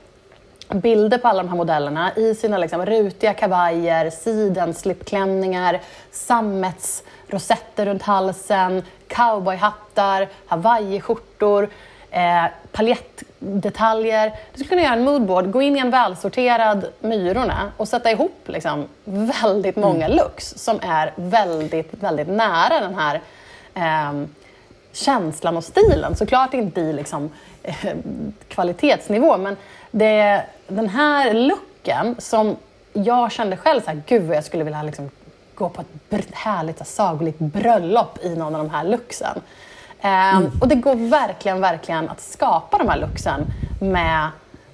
bilder 0.69 1.17
på 1.17 1.27
alla 1.27 1.43
de 1.43 1.49
här 1.49 1.57
modellerna 1.57 2.15
i 2.15 2.35
sina 2.35 2.57
liksom 2.57 2.85
rutiga 2.85 3.33
kavajer, 3.33 4.09
sidenslipklänningar, 4.09 5.81
sammetsrosetter 6.11 7.85
runt 7.85 8.01
halsen, 8.01 8.83
cowboyhattar, 9.07 10.27
hawaiiskjortor, 10.47 11.69
eh, 12.11 12.45
paljettdetaljer. 12.71 14.31
Du 14.51 14.53
skulle 14.53 14.69
kunna 14.69 14.81
göra 14.81 14.93
en 14.93 15.03
moodboard, 15.03 15.51
gå 15.51 15.61
in 15.61 15.77
i 15.77 15.79
en 15.79 15.91
välsorterad 15.91 16.85
Myrorna 16.99 17.71
och 17.77 17.87
sätta 17.87 18.11
ihop 18.11 18.39
liksom 18.45 18.87
väldigt 19.03 19.75
många 19.75 20.07
looks 20.07 20.53
som 20.57 20.79
är 20.81 21.13
väldigt, 21.15 21.93
väldigt 21.93 22.27
nära 22.27 22.79
den 22.79 22.95
här 22.95 23.21
ehm, 23.73 24.27
känslan 24.91 25.57
och 25.57 25.63
stilen. 25.63 26.15
Såklart 26.15 26.53
inte 26.53 26.81
i 26.81 26.93
liksom, 26.93 27.29
eh, 27.63 27.93
kvalitetsnivå, 28.47 29.37
men 29.37 29.57
det, 29.91 30.43
den 30.67 30.89
här 30.89 31.33
looken 31.33 32.15
som 32.19 32.55
jag 32.93 33.31
kände 33.31 33.57
själv 33.57 33.81
så 33.81 33.87
här, 33.87 34.01
gud 34.07 34.23
vad 34.23 34.37
jag 34.37 34.43
skulle 34.43 34.63
vilja 34.63 34.83
liksom, 34.83 35.09
gå 35.55 35.69
på 35.69 35.81
ett 36.09 36.25
härligt 36.31 36.87
sagolikt 36.87 37.39
bröllop 37.39 38.19
i 38.23 38.35
någon 38.35 38.55
av 38.55 38.63
de 38.63 38.69
här 38.69 38.83
looksen. 38.83 39.41
Ehm, 40.01 40.51
Och 40.61 40.67
det 40.67 40.75
går 40.75 40.95
verkligen, 40.95 41.61
verkligen 41.61 42.09
att 42.09 42.21
skapa 42.21 42.77
de 42.77 42.89
här 42.89 42.99
looksen 42.99 43.45
med, 43.81 44.27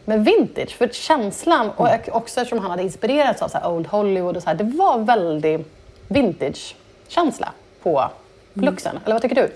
med 0.05 0.25
vintage. 0.25 0.75
För 0.77 0.87
känslan, 0.87 1.69
och 1.69 1.89
också 2.11 2.39
eftersom 2.41 2.59
han 2.59 2.71
hade 2.71 2.83
inspirerats 2.83 3.41
av 3.41 3.47
så 3.47 3.69
Old 3.69 3.87
Hollywood 3.87 4.37
och 4.37 4.43
så 4.43 4.49
här, 4.49 4.55
det 4.55 4.63
var 4.63 4.97
väldigt 4.97 5.73
vintage-känsla 6.07 7.51
på 7.83 8.09
looksen. 8.53 8.99
Eller 9.05 9.15
vad 9.15 9.21
tycker 9.21 9.35
du? 9.35 9.51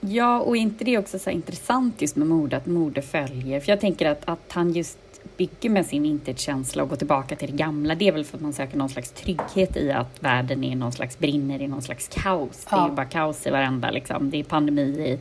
Ja, 0.00 0.40
och 0.40 0.56
inte 0.56 0.84
det 0.84 0.98
också 0.98 1.18
så 1.18 1.30
intressant 1.30 2.02
just 2.02 2.16
med 2.16 2.26
mode, 2.26 2.56
att 2.56 2.66
mode 2.66 3.02
följer? 3.02 3.60
För 3.60 3.70
jag 3.72 3.80
tänker 3.80 4.10
att, 4.10 4.22
att 4.24 4.52
han 4.52 4.72
just 4.72 4.98
bygger 5.36 5.70
med 5.70 5.86
sin 5.86 6.02
vintage-känsla 6.02 6.82
och 6.82 6.88
går 6.88 6.96
tillbaka 6.96 7.36
till 7.36 7.50
det 7.50 7.56
gamla, 7.56 7.94
det 7.94 8.08
är 8.08 8.12
väl 8.12 8.24
för 8.24 8.36
att 8.36 8.42
man 8.42 8.52
söker 8.52 8.76
någon 8.76 8.88
slags 8.88 9.10
trygghet 9.10 9.76
i 9.76 9.90
att 9.92 10.22
världen 10.22 10.64
är 10.64 10.76
någon 10.76 10.92
slags 10.92 11.18
brinner 11.18 11.62
i 11.62 11.68
någon 11.68 11.82
slags 11.82 12.08
kaos. 12.08 12.64
Det 12.70 12.76
är 12.76 12.80
Ja. 12.80 12.88
ju 12.88 12.94
bara 12.94 13.06
kaos 13.06 13.46
i 13.46 13.50
varenda 13.50 13.90
liksom. 13.90 14.30
Det 14.30 14.40
är 14.40 14.44
pandemi 14.44 14.82
i 14.82 15.18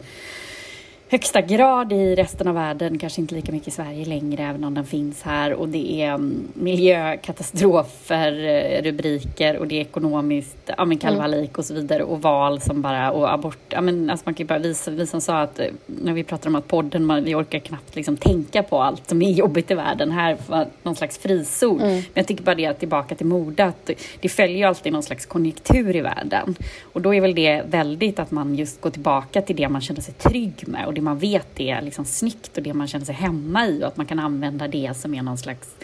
högsta 1.13 1.41
grad 1.41 1.93
i 1.93 2.15
resten 2.15 2.47
av 2.47 2.55
världen, 2.55 2.99
kanske 2.99 3.21
inte 3.21 3.35
lika 3.35 3.51
mycket 3.51 3.67
i 3.67 3.71
Sverige 3.71 4.05
längre, 4.05 4.43
även 4.43 4.63
om 4.63 4.73
den 4.73 4.85
finns 4.85 5.21
här. 5.21 5.53
Och 5.53 5.69
det 5.69 6.01
är 6.01 6.13
mm, 6.13 6.47
miljökatastrofer, 6.53 8.43
eh, 8.43 8.81
rubriker 8.83 9.57
och 9.57 9.67
det 9.67 9.75
är 9.75 9.81
ekonomiskt, 9.81 10.69
ja 10.77 10.85
men 10.85 10.97
kalvalik 10.97 11.57
och 11.57 11.65
så 11.65 11.73
vidare 11.73 12.03
och 12.03 12.21
val 12.21 12.61
som 12.61 12.81
bara, 12.81 13.11
och 13.11 13.33
abort, 13.33 13.57
ja 13.69 13.81
men 13.81 14.09
alltså 14.09 14.23
man 14.25 14.33
kan 14.33 14.43
ju 14.43 14.47
bara, 14.47 14.59
vi, 14.59 14.75
vi 14.87 15.07
som 15.07 15.21
sa 15.21 15.41
att 15.41 15.59
eh, 15.59 15.65
när 15.85 16.13
vi 16.13 16.23
pratar 16.23 16.49
om 16.49 16.55
att 16.55 16.67
podden, 16.67 17.05
man, 17.05 17.23
vi 17.23 17.35
orkar 17.35 17.59
knappt 17.59 17.95
liksom 17.95 18.17
tänka 18.17 18.63
på 18.63 18.81
allt 18.81 19.09
som 19.09 19.21
är 19.21 19.31
jobbigt 19.31 19.71
i 19.71 19.73
världen. 19.73 20.11
Här 20.11 20.37
var 20.47 20.67
någon 20.83 20.95
slags 20.95 21.17
frizon. 21.17 21.77
Men 21.77 22.03
jag 22.13 22.27
tycker 22.27 22.43
bara 22.43 22.55
det 22.55 22.73
tillbaka 22.73 23.15
till 23.15 23.25
mode, 23.25 23.65
att 23.65 23.89
det 24.21 24.29
följer 24.29 24.57
ju 24.57 24.63
alltid 24.63 24.93
någon 24.93 25.03
slags 25.03 25.25
konjunktur 25.25 25.95
i 25.95 26.01
världen. 26.01 26.55
Och 26.93 27.01
då 27.01 27.13
är 27.13 27.21
väl 27.21 27.35
det 27.35 27.61
väldigt 27.65 28.19
att 28.19 28.31
man 28.31 28.55
just 28.55 28.81
går 28.81 28.89
tillbaka 28.89 29.41
till 29.41 29.55
det 29.55 29.69
man 29.69 29.81
känner 29.81 30.01
sig 30.01 30.13
trygg 30.13 30.67
med 30.67 30.85
och 30.85 30.93
det 30.93 31.02
man 31.03 31.17
vet 31.17 31.59
är 31.59 31.81
liksom 31.81 32.05
snyggt 32.05 32.57
och 32.57 32.63
det 32.63 32.73
man 32.73 32.87
känner 32.87 33.05
sig 33.05 33.15
hemma 33.15 33.67
i 33.67 33.83
och 33.83 33.87
att 33.87 33.97
man 33.97 34.05
kan 34.05 34.19
använda 34.19 34.67
det 34.67 34.91
som 34.97 35.13
är 35.15 35.21
någon 35.21 35.37
slags 35.37 35.75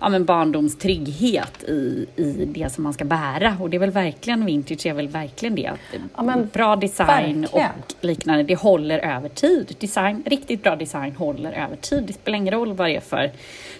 ja, 0.00 0.08
men 0.08 0.24
barndomstrygghet 0.24 1.62
i, 1.64 2.06
i 2.16 2.44
det 2.54 2.72
som 2.72 2.84
man 2.84 2.92
ska 2.94 3.04
bära. 3.04 3.56
Och 3.60 3.70
det 3.70 3.76
är 3.76 3.78
väl 3.78 3.90
verkligen, 3.90 4.44
vintage 4.44 4.86
är 4.86 4.92
väl 4.94 5.08
verkligen 5.08 5.54
det. 5.54 5.66
Att 5.66 5.78
Ja, 6.16 6.22
men 6.22 6.48
bra 6.52 6.76
design 6.76 7.06
verkligen. 7.40 7.44
och 7.70 7.94
liknande, 8.04 8.42
det 8.42 8.54
håller 8.56 8.98
över 8.98 9.28
tid. 9.28 9.76
Design, 9.78 10.22
riktigt 10.26 10.62
bra 10.62 10.76
design 10.76 11.16
håller 11.16 11.52
över 11.52 11.76
tid. 11.76 12.04
Det 12.06 12.12
spelar 12.12 12.38
ingen 12.38 12.54
roll 12.54 12.72
vad 12.72 12.88
det 12.88 12.96
är 12.96 13.00
för 13.00 13.30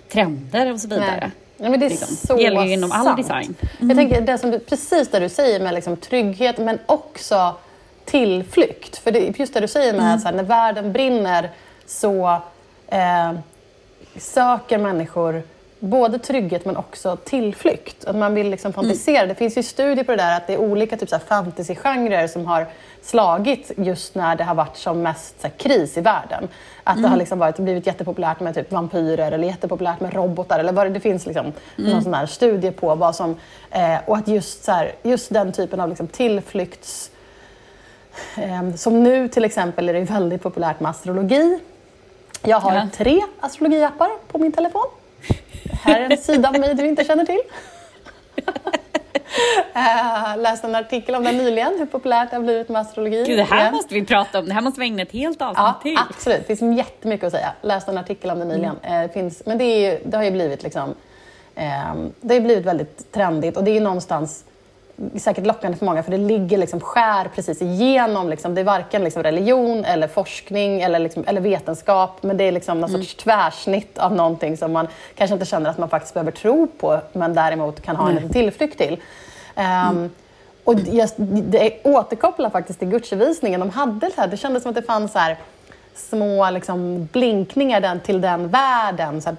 trender 0.09 0.73
och 0.73 0.81
så 0.81 0.89
vidare. 0.89 1.19
Nej. 1.21 1.31
Ja, 1.61 1.71
men 1.71 1.81
det 1.81 1.87
är 1.87 1.91
Liksom. 1.91 2.17
så 2.17 2.37
Det 2.37 2.43
gäller 2.43 2.65
ju 2.65 2.73
inom 2.73 2.93
all 2.93 3.05
sant. 3.05 3.17
design. 3.17 3.55
Jag 3.81 3.97
tänker 3.97 4.21
det 4.21 4.39
som 4.39 4.51
du, 4.51 4.59
precis 4.59 5.09
det 5.09 5.19
du 5.21 5.29
säger 5.29 5.61
med 5.61 5.75
liksom 5.75 5.97
trygghet 5.97 6.59
men 6.59 6.79
också 6.87 7.55
tillflykt. 8.11 8.97
För 8.97 9.11
det, 9.11 9.39
just 9.39 9.55
det 9.55 9.61
du 9.61 9.69
säger 9.69 9.95
med 9.95 10.21
så 10.21 10.29
här, 10.29 10.35
när 10.35 10.43
världen 10.43 10.93
brinner 10.93 11.51
så 11.87 12.43
eh, 12.89 13.33
söker 14.17 14.79
människor 14.79 15.43
både 15.81 16.19
trygghet 16.19 16.65
men 16.65 16.77
också 16.77 17.17
tillflykt. 17.17 18.05
Att 18.05 18.17
man 18.17 18.35
vill 18.35 18.51
liksom 18.51 18.73
fantisera. 18.73 19.27
Det 19.27 19.35
finns 19.35 19.59
ju 19.59 19.63
studier 19.63 20.05
på 20.05 20.13
det 20.13 20.17
där 20.17 20.37
att 20.37 20.47
det 20.47 20.55
är 20.55 20.59
olika 20.59 20.97
typ, 20.97 21.29
fantasygenrer 21.29 22.27
som 22.27 22.47
har 22.47 22.67
slagit 23.03 23.73
just 23.77 24.15
när 24.15 24.37
det 24.37 24.45
har 24.45 24.55
varit 24.55 24.77
som 24.77 25.03
mest 25.03 25.35
här, 25.43 25.51
kris 25.51 25.97
i 25.97 26.01
världen. 26.01 26.49
Att 26.85 27.03
det 27.03 27.09
har 27.09 27.17
liksom 27.17 27.39
varit, 27.39 27.59
blivit 27.59 27.87
jättepopulärt 27.87 28.41
med 28.41 28.55
typ 28.55 28.73
vampyrer 28.73 29.33
eller 29.33 29.49
jättepopulärt 29.49 30.01
med 30.01 30.15
robotar. 30.15 30.59
Eller 30.59 30.73
vad 30.73 30.87
det, 30.87 30.91
det 30.91 31.01
finns 31.01 31.27
liksom 31.27 31.53
någon 31.77 32.03
sån 32.03 32.15
här 32.15 32.27
studie 32.27 32.71
på 32.71 32.95
vad 32.95 33.17
som... 33.17 33.37
Eh, 33.71 33.99
och 34.07 34.17
att 34.17 34.29
just, 34.29 34.65
så 34.65 34.73
här, 34.73 34.93
just 35.03 35.33
den 35.33 35.53
typen 35.53 35.81
av 35.81 35.89
liksom, 35.89 36.07
tillflykts... 36.07 37.11
Eh, 38.37 38.75
som 38.75 39.03
nu 39.03 39.29
till 39.29 39.45
exempel 39.45 39.89
är 39.89 39.93
det 39.93 40.01
väldigt 40.01 40.43
populärt 40.43 40.81
med 40.81 40.91
astrologi. 40.91 41.59
Jag 42.43 42.61
har 42.61 42.75
Ja. 42.75 42.89
tre 42.97 43.23
astrologiappar 43.41 44.11
på 44.33 44.39
min 44.39 44.53
telefon. 44.53 44.87
Här 45.83 46.01
är 46.01 46.11
en 46.11 46.19
sida 46.19 46.49
av 46.49 46.59
mig 46.61 46.75
du 46.75 46.87
inte 46.87 47.05
känner 47.05 47.25
till. 47.25 47.41
Jag 49.75 50.39
läste 50.43 50.67
en 50.67 50.75
artikel 50.75 51.15
om 51.15 51.25
det 51.25 51.33
nyligen, 51.33 51.79
hur 51.79 51.87
populärt 51.87 52.31
det 52.31 52.37
har 52.37 52.43
blivit 52.43 52.69
med 52.69 52.81
astrologi. 52.83 53.25
Gud, 53.27 53.39
det 53.39 53.43
här 53.43 53.61
igen. 53.61 53.75
måste 53.75 53.95
vi 53.95 54.05
prata 54.05 54.39
om. 54.39 54.47
Det 54.47 54.55
här 54.55 54.61
måste 54.61 54.81
vi 54.81 54.87
ägna 54.87 55.03
ett 55.03 55.13
helt 55.13 55.43
avsnitt 55.43 55.59
Ja, 55.59 55.79
till. 55.83 55.97
absolut. 56.11 56.49
Det 56.49 56.57
finns 56.57 56.79
jättemycket 56.79 57.27
att 57.27 57.33
säga. 57.33 57.53
Läste 57.63 57.91
en 57.91 57.99
artikel 57.99 58.31
om 58.31 58.39
det 58.39 58.45
nyligen. 58.45 58.77
Eh, 58.83 59.01
Det 59.03 59.09
finns, 59.13 59.43
men 59.47 59.59
det, 59.59 59.65
är 59.65 60.01
det 60.05 60.17
har 60.17 60.25
ju 60.25 60.31
blivit 60.31 60.63
liksom, 60.63 60.95
ehm, 61.55 62.13
det 62.21 62.35
har 62.35 62.41
blivit 62.41 62.65
väldigt 62.67 63.13
trendigt 63.13 63.57
och 63.57 63.65
det 63.65 63.71
är 63.71 63.75
ju 63.75 63.81
någonstans 63.81 64.45
säkert 65.17 65.47
lockande 65.47 65.79
för 65.79 65.87
många 65.87 66.03
för 66.03 66.11
det 66.11 66.17
ligger 66.19 66.59
liksom 66.59 66.81
skär 66.81 67.31
precis 67.35 67.63
igenom. 67.63 68.29
Liksom, 68.29 68.55
det 68.55 68.61
är 68.61 68.65
varken 68.65 69.05
liksom 69.05 69.23
religion 69.23 69.85
eller 69.85 70.09
forskning 70.09 70.81
eller, 70.81 70.99
liksom, 70.99 71.25
eller 71.27 71.41
vetenskap 71.41 72.23
men 72.23 72.37
det 72.37 72.45
är 72.45 72.53
liksom 72.53 72.81
någon 72.81 72.91
sorts 72.91 73.15
tvärsnitt 73.15 73.99
av 73.99 74.15
någonting 74.15 74.57
som 74.57 74.73
man 74.73 74.89
kanske 75.15 75.35
inte 75.35 75.47
känner 75.47 75.71
att 75.71 75.79
man 75.79 75.89
faktiskt 75.89 76.15
behöver 76.15 76.33
tro 76.33 76.67
på 76.67 77.01
men 77.13 77.35
däremot 77.35 77.83
kan 77.83 77.97
ha 77.97 78.09
en 78.09 78.15
liten 78.15 78.33
tillflykt 78.33 78.79
till. 78.79 79.01
Ehm, 79.55 80.11
och 80.65 80.75
just, 80.75 81.15
det 81.19 81.81
återkopplar 81.85 82.51
faktiskt 82.51 82.79
till 82.79 82.89
Gucci-visningen. 82.89 83.61
De 83.61 83.71
hade 83.71 84.11
så 84.11 84.21
här, 84.21 84.29
det 84.29 84.37
kändes 84.37 84.63
som 84.63 84.71
att 84.71 84.77
det 84.77 84.83
fanns 84.83 85.13
så 85.13 85.19
här, 85.19 85.37
små 85.95 86.51
liksom, 86.51 87.09
blinkningar 87.13 87.81
den, 87.81 88.01
till 88.01 88.21
den 88.21 88.49
världen. 88.49 89.23
Så 89.23 89.29
här, 89.29 89.37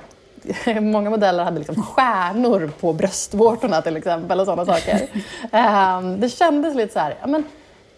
många 0.82 1.10
modeller 1.10 1.44
hade 1.44 1.60
liksom 1.60 1.84
stjärnor 1.84 2.72
på 2.80 2.94
bröstvårtorna 2.94 3.82
till 3.82 3.98
exempel 3.98 4.40
och 4.40 4.46
sådana 4.46 4.66
saker. 4.66 5.08
Ehm, 5.52 6.20
det 6.20 6.30
kändes 6.30 6.76
lite 6.76 6.94
så 6.94 7.00
här, 7.00 7.16
ja, 7.22 7.28
men, 7.28 7.44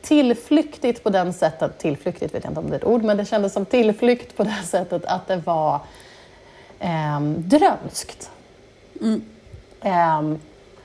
tillflyktigt 0.02 1.04
på 1.04 1.10
den 1.10 1.34
sättet, 1.34 1.78
tillflyktigt 1.78 2.36
vet 2.36 2.44
jag 2.44 2.52
inte 2.52 2.60
om 2.60 2.70
det 2.70 2.76
är 2.76 2.80
ett 2.80 2.86
ord, 2.86 3.04
men 3.04 3.18
det 3.18 3.26
kändes 3.26 3.54
som 3.54 3.66
tillflykt 3.66 4.38
på 4.38 4.44
det 4.44 4.64
sättet 4.66 5.06
att 5.06 5.28
det 5.28 5.36
var 5.46 5.80
eh, 6.80 7.20
drömskt. 7.22 8.32
Eh, 9.82 10.22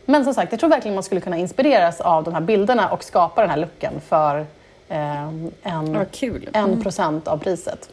men 0.04 0.24
som 0.24 0.34
sagt, 0.34 0.52
jag 0.52 0.60
tror 0.60 0.70
verkligen 0.70 0.94
man 0.94 1.04
skulle 1.04 1.20
kunna 1.20 1.36
inspireras 1.36 2.00
av 2.00 2.24
de 2.24 2.34
här 2.34 2.40
bilderna 2.40 2.88
och 2.88 3.04
skapa 3.04 3.40
den 3.40 3.50
här 3.50 3.56
looken 3.56 4.00
för 4.08 4.46
eh, 4.88 5.28
en, 5.62 6.06
en 6.52 6.82
procent 6.82 7.28
av 7.28 7.38
priset. 7.38 7.90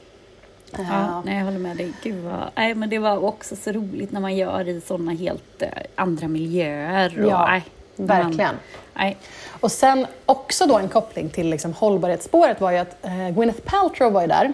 Ja, 0.78 1.22
nej, 1.26 1.38
jag 1.38 1.46
håller 1.46 1.60
med 1.60 1.78
dig. 1.78 1.94
Gud 2.04 2.24
vad, 2.24 2.50
nej, 2.56 2.76
men 2.76 2.90
det 2.90 3.00
var 3.00 3.24
också 3.26 3.56
så 3.56 3.72
roligt 3.72 4.12
när 4.12 4.20
man 4.20 4.36
gör 4.36 4.68
i 4.68 4.82
sådana 4.82 5.12
helt 5.12 5.62
eh, 5.62 5.68
andra 5.96 6.28
miljöer. 6.28 7.22
Och, 7.24 7.30
Ja, 7.32 7.46
nej, 7.48 7.64
man- 7.96 8.08
verkligen. 8.08 8.56
nej. 8.94 9.18
Och 9.60 9.72
sen 9.72 10.08
också 10.26 10.66
då 10.66 10.78
en 10.78 10.90
koppling 10.90 11.30
till 11.30 11.50
liksom 11.50 11.74
hållbarhetsspåret 11.74 12.62
var 12.62 12.72
ju 12.72 12.78
att 12.78 13.06
eh, 13.06 13.30
Gwyneth 13.30 13.60
Paltrow 13.62 14.12
var 14.14 14.22
ju 14.22 14.28
där. 14.28 14.54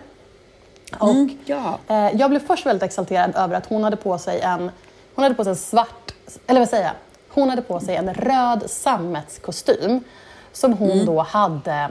Och 1.00 1.10
Mm, 1.10 1.38
ja. 1.46 1.80
eh, 1.88 2.10
jag 2.16 2.30
blev 2.30 2.40
först 2.48 2.66
väldigt 2.66 2.84
exalterad 2.84 3.36
över 3.36 3.56
att 3.56 3.66
hon 3.66 3.84
hade 3.84 3.96
på 3.98 4.18
sig 4.18 4.40
en, 4.42 4.72
hon 5.16 5.24
hade 5.24 5.36
på 5.36 5.44
sig 5.44 5.52
en 5.52 5.56
svart, 5.58 6.12
eller 6.48 6.60
vad 6.60 6.70
säger 6.70 6.84
jag? 6.84 6.94
Hon 7.30 7.50
hade 7.50 7.62
på 7.62 7.80
sig 7.80 7.96
en 7.96 8.14
röd 8.14 8.64
sammetskostym 8.68 10.04
som 10.52 10.74
hon 10.74 10.92
Mm. 10.92 11.06
då 11.06 11.20
hade, 11.22 11.90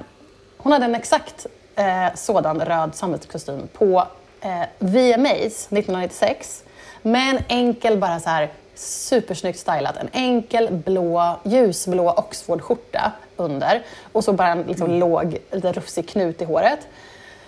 hon 0.57 0.73
hade 0.73 0.85
en 0.85 0.95
exakt 0.95 1.47
eh, 1.79 2.15
sådan 2.15 2.61
röd 2.61 2.95
sammetskostym 2.95 3.69
på 3.73 4.05
eh, 4.41 4.63
VMAs 4.79 5.67
1996 5.73 6.63
med 7.03 7.31
en 7.37 7.43
enkel 7.49 7.99
bara 7.99 8.21
så 8.21 8.29
här 8.31 8.49
supersnyggt 8.75 9.59
stylat, 9.59 9.97
en 9.97 10.09
enkel 10.13 10.69
blå, 10.73 11.37
ljusblå 11.45 12.11
Oxford-skjorta 12.11 13.13
under 13.37 13.83
och 14.13 14.25
så 14.25 14.33
bara 14.33 14.49
en 14.49 14.63
liksom, 14.63 14.87
Mm. 14.87 15.01
låg, 15.01 15.39
lite 15.51 15.73
rufsig 15.73 16.09
knut 16.09 16.43
i 16.43 16.45
håret. 16.45 16.79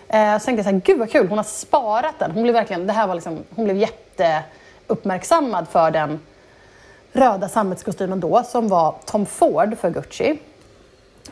Eh, 0.09 0.39
så 0.39 0.45
tänkte 0.45 0.59
jag 0.59 0.65
så 0.65 0.71
här, 0.71 0.81
gud 0.85 0.99
vad 0.99 1.11
kul, 1.11 1.29
hon 1.29 1.39
har 1.39 1.45
sparat 1.45 2.19
den. 2.19 2.31
Hon 2.31 2.43
blev 2.43 2.55
verkligen, 2.55 2.87
det 2.87 2.93
här 2.93 3.07
var 3.07 3.15
liksom, 3.15 3.45
hon 3.55 3.65
blev 3.65 3.77
jätteuppmärksammad 3.77 5.69
för 5.69 5.91
den 5.91 6.21
röda 7.13 7.49
sammetskostymen 7.49 8.21
då 8.21 8.43
som 8.43 8.69
var 8.69 8.95
Tom 9.05 9.27
Ford 9.27 9.79
för 9.79 9.91
Gucci. 9.91 10.39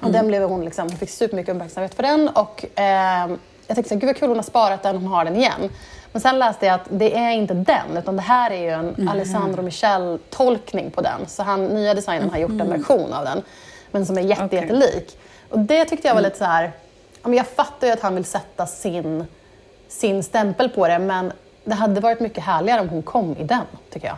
Och 0.01 0.11
den 0.11 0.27
blev 0.27 0.43
hon, 0.43 0.65
liksom, 0.65 0.89
hon 0.89 0.99
fick 0.99 1.11
supermycket 1.11 1.55
uppmärksamhet 1.55 1.95
för 1.95 2.03
den 2.03 2.29
och 2.29 2.65
eh, 2.79 3.31
jag 3.67 3.75
tänkte 3.75 3.95
gud 3.95 4.05
vad 4.05 4.17
kul 4.17 4.29
hon 4.29 4.37
har 4.37 4.43
sparat 4.43 4.83
den, 4.83 4.97
hon 4.97 5.07
har 5.07 5.25
den 5.25 5.37
igen. 5.37 5.71
Men 6.13 6.23
sen 6.23 6.39
läste 6.39 6.67
jag 6.67 6.75
att 6.75 6.87
det 6.91 7.17
är 7.17 7.31
inte 7.31 7.55
den, 7.55 7.97
utan 7.97 8.17
det 8.17 8.23
här 8.23 8.51
är 8.51 8.63
ju 8.63 8.69
en 8.69 9.09
Alessandro 9.09 9.63
Michel-tolkning 9.63 10.91
på 10.91 11.01
den. 11.01 11.27
Så 11.27 11.43
han, 11.43 11.65
nya 11.67 11.95
designern 11.95 12.31
har 12.31 12.39
gjort 12.39 12.51
en 12.51 12.71
version 12.71 13.13
av 13.13 13.25
den, 13.25 13.43
men 13.91 14.07
som 14.07 14.19
är 14.19 14.23
jätte, 14.23 14.45
Okej. 14.45 14.61
jättelik. 14.61 15.19
Och 15.51 15.59
det 15.59 15.85
tyckte 15.85 16.09
jag 16.09 16.15
var 16.15 16.23
lite 16.23 16.39
så 16.39 16.45
här, 16.45 16.73
ja, 17.23 17.29
men 17.29 17.35
jag 17.35 17.47
fattar 17.47 17.87
ju 17.87 17.93
att 17.93 18.01
han 18.01 18.15
vill 18.15 18.25
sätta 18.25 18.67
sin, 18.67 19.27
sin 19.89 20.23
stämpel 20.23 20.69
på 20.69 20.89
det, 20.89 20.99
men 20.99 21.33
det 21.65 21.75
hade 21.75 22.01
varit 22.01 22.21
mycket 22.21 22.45
härligare 22.45 22.81
om 22.81 22.89
hon 22.89 23.03
kom 23.03 23.37
i 23.37 23.45
den, 23.45 23.65
tycker 23.91 24.07
jag. 24.07 24.17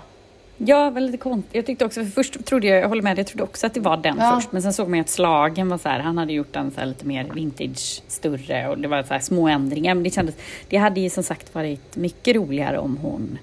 Ja, 0.66 0.90
lite 0.90 1.16
konstigt. 1.18 1.54
Jag 1.54 1.66
tyckte 1.66 1.84
också, 1.84 2.04
för 2.04 2.10
först 2.10 2.44
trodde 2.44 2.66
jag, 2.66 2.80
jag 2.80 2.88
håller 2.88 3.02
med 3.02 3.18
jag 3.18 3.26
trodde 3.26 3.42
också 3.44 3.66
att 3.66 3.74
det 3.74 3.80
var 3.80 3.96
den 3.96 4.16
Ja. 4.18 4.32
först. 4.34 4.52
Men 4.52 4.62
sen 4.62 4.72
såg 4.72 4.88
man 4.88 5.00
att 5.00 5.08
slagen 5.08 5.68
var 5.68 5.78
så 5.78 5.88
här, 5.88 6.00
han 6.00 6.18
hade 6.18 6.32
gjort 6.32 6.52
den 6.52 6.70
så 6.70 6.84
lite 6.84 7.06
mer 7.06 7.26
vintage, 7.34 8.02
större 8.08 8.68
och 8.68 8.78
det 8.78 8.88
var 8.88 9.02
så 9.02 9.18
små 9.20 9.48
ändringar. 9.48 9.94
Men 9.94 10.04
det 10.04 10.10
kändes, 10.10 10.34
det 10.68 10.76
hade 10.76 11.00
ju 11.00 11.10
som 11.10 11.22
sagt 11.22 11.54
varit 11.54 11.96
mycket 11.96 12.36
roligare 12.36 12.78
om 12.78 12.96
hon 12.96 13.38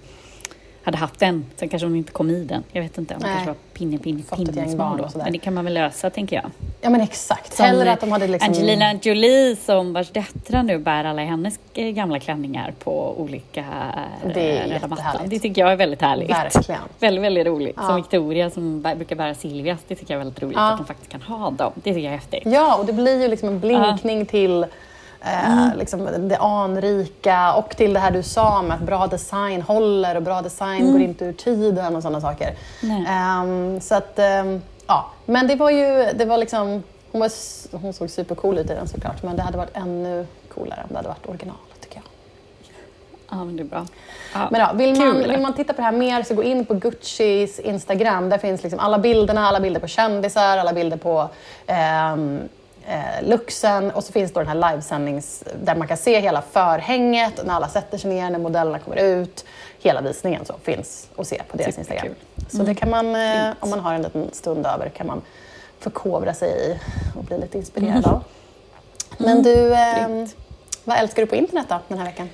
hade 0.88 0.98
haft 0.98 1.20
den. 1.20 1.46
Sen 1.56 1.70
kanske 1.70 1.86
hon 1.86 1.96
inte 1.96 2.12
kom 2.12 2.30
i 2.30 2.44
den. 2.44 2.64
Jag 2.72 2.82
vet 2.82 2.98
inte, 2.98 3.14
hon 3.14 3.24
Nej. 3.24 3.32
kanske 3.34 3.48
var 3.48 3.56
pinne, 3.74 3.98
pinne, 3.98 4.24
Fått 4.24 4.40
ett 4.40 4.56
gäng 4.56 4.66
pinne 4.66 4.78
barn 4.78 4.98
smal 4.98 5.06
och 5.06 5.12
då. 5.14 5.20
Men 5.24 5.32
det 5.32 5.38
kan 5.38 5.54
man 5.54 5.64
väl 5.66 5.74
lösa, 5.74 6.10
tänker 6.10 6.36
jag. 6.36 6.46
Ja 6.82 6.90
men 6.90 7.02
exakt, 7.02 7.54
Som 7.54 7.66
hellre 7.66 7.92
att 7.92 8.02
de 8.02 8.12
hade 8.12 8.28
liksom... 8.28 8.54
Angelina 8.54 8.94
Jolie 9.02 9.56
som 9.56 9.94
vars 9.94 10.10
döttrar 10.10 10.64
nu 10.64 10.78
bär 10.78 11.04
alla 11.04 11.22
hennes 11.22 11.60
eh, 11.74 11.90
gamla 11.90 12.20
klänningar 12.20 12.74
på 12.84 13.22
olika 13.22 13.60
eh, 14.26 14.32
Det 14.34 14.58
är 14.58 14.68
röda 14.68 14.88
mattan. 14.88 15.22
Det 15.26 15.40
tycker 15.40 15.62
jag 15.62 15.72
är 15.72 15.76
väldigt 15.76 16.02
härligt. 16.02 16.30
Verkligen. 16.30 16.82
Väldigt, 17.00 17.24
väldigt 17.24 17.48
roligt. 17.48 17.76
Ja. 17.78 17.88
Som 17.88 17.96
Victoria 17.96 18.50
som 18.50 18.84
bär- 18.84 18.96
brukar 18.96 19.16
bära 19.16 19.34
Silvias. 19.34 19.80
Det 19.88 19.96
tycker 19.96 20.14
jag 20.14 20.22
är 20.22 20.26
väldigt 20.26 20.44
roligt 20.44 20.58
Ja. 20.58 20.72
att 20.72 20.78
de 20.78 20.86
faktiskt 20.86 21.12
kan 21.12 21.22
ha 21.22 21.50
dem. 21.52 21.72
Det 21.76 21.82
tycker 21.82 22.00
jag 22.00 22.14
är 22.14 22.18
häftigt. 22.18 22.42
Ja, 22.46 22.76
och 22.78 22.86
det 22.86 22.94
blir 22.94 23.22
ju 23.22 23.28
liksom 23.28 23.50
en 23.50 23.60
blinkning 23.60 24.26
till 24.26 24.66
eh, 25.34 25.76
liksom 25.78 26.28
det 26.28 26.38
anrika 26.38 27.54
och 27.54 27.70
till 27.78 27.94
det 27.94 28.00
här 28.00 28.12
du 28.12 28.24
sa 28.24 28.62
med 28.62 28.76
att 28.76 28.82
bra 28.84 29.08
design 29.08 29.62
håller 29.62 30.16
och 30.16 30.24
bra 30.24 30.42
design 30.42 30.92
går 30.92 31.02
inte 31.02 31.26
ur 31.26 31.34
tiden 31.34 31.96
och 31.96 32.02
sådana 32.02 32.22
saker. 32.22 32.56
Ehm, 33.08 33.82
så 33.82 33.96
att, 33.96 34.20
ehm, 34.20 34.62
ja. 34.88 35.06
Men 35.26 35.48
det 35.48 35.56
var 35.56 35.70
ju, 35.70 36.14
det 36.14 36.26
var 36.26 36.38
liksom, 36.38 36.84
hon, 37.12 37.22
var, 37.22 37.32
hon 37.78 37.94
såg 37.94 38.10
supercool 38.10 38.58
ut 38.58 38.70
i 38.70 38.74
den 38.74 38.88
såklart, 38.88 39.24
men 39.24 39.36
det 39.36 39.42
hade 39.42 39.58
varit 39.58 39.78
ännu 39.78 40.28
coolare 40.54 40.80
om 40.84 40.88
det 40.90 40.96
hade 40.96 41.10
varit 41.10 41.30
original 41.30 41.56
tycker 41.80 41.96
jag. 41.96 42.04
Ja, 43.30 43.46
men 43.46 43.56
det 43.58 43.64
är 43.64 43.66
bra. 43.66 43.86
Ja. 44.34 44.48
Men 44.52 44.62
ja, 44.62 44.72
vill, 44.74 44.96
man, 44.98 45.12
Kul. 45.12 45.32
vill 45.32 45.42
man 45.42 45.54
titta 45.54 45.74
på 45.74 45.78
det 45.78 45.86
här 45.86 45.92
mer 45.92 46.24
så 46.24 46.34
gå 46.34 46.44
in 46.44 46.66
på 46.66 46.74
Guccis 46.74 47.60
Instagram. 47.60 48.30
Där 48.30 48.38
finns 48.38 48.64
liksom 48.64 48.80
alla 48.80 49.00
bilderna, 49.00 49.48
alla 49.48 49.60
bilder 49.60 49.80
på 49.80 49.88
kändisar, 49.88 50.58
alla 50.58 50.74
bilder 50.74 50.98
på 50.98 51.30
ehm, 51.68 52.40
eh, 52.88 53.28
Luxen 53.28 53.92
och 53.92 54.04
så 54.04 54.12
finns 54.14 54.34
då 54.34 54.40
den 54.40 54.48
här 54.50 54.72
livesändnings 54.72 55.44
där 55.64 55.76
man 55.76 55.88
kan 55.88 55.98
se 55.98 56.20
hela 56.20 56.42
förhänget 56.42 57.46
när 57.46 57.54
alla 57.54 57.68
sätter 57.68 57.98
sig 57.98 58.10
ner, 58.10 58.30
när 58.30 58.40
modellerna 58.40 58.80
kommer 58.80 58.98
ut. 58.98 59.46
Hela 59.80 60.02
visningen 60.02 60.46
så 60.46 60.54
finns 60.64 61.10
att 61.18 61.28
se 61.28 61.42
på 61.52 61.58
deras 61.58 61.76
Superkul. 61.76 61.96
Instagram. 61.96 62.16
Så 62.50 62.64
det 62.64 62.76
kan 62.76 62.90
man, 62.90 63.16
eh, 63.16 63.54
om 63.60 63.70
man 63.70 63.80
har 63.80 63.94
en 63.94 64.02
liten 64.02 64.34
stund 64.34 64.66
över, 64.66 64.90
kan 64.90 65.08
man 65.08 65.22
förkovra 65.80 66.34
sig 66.34 66.50
i 66.50 66.80
och 67.18 67.24
bli 67.24 67.38
lite 67.38 67.58
inspirerad 67.58 68.06
av. 68.06 68.24
Men 69.18 69.44
du, 69.44 69.74
ehm, 69.74 70.14
Grymt. 70.14 70.36
vad 70.84 70.98
älskar 70.98 71.22
du 71.22 71.28
på 71.28 71.36
internet 71.36 71.66
då 71.70 71.80
den 71.88 71.98
här 71.98 72.06
veckan? 72.06 72.30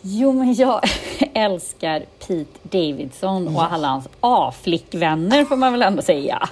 Jo, 0.00 0.32
men 0.32 0.54
jag 0.54 0.80
älskar 1.34 2.04
Pete 2.18 2.58
Davidson 2.62 3.56
och 3.56 3.72
alla 3.72 3.88
hans 3.88 4.08
A-flickvänner 4.20 5.44
får 5.44 5.56
man 5.56 5.72
väl 5.72 5.82
ändå 5.82 6.02
säga. 6.02 6.48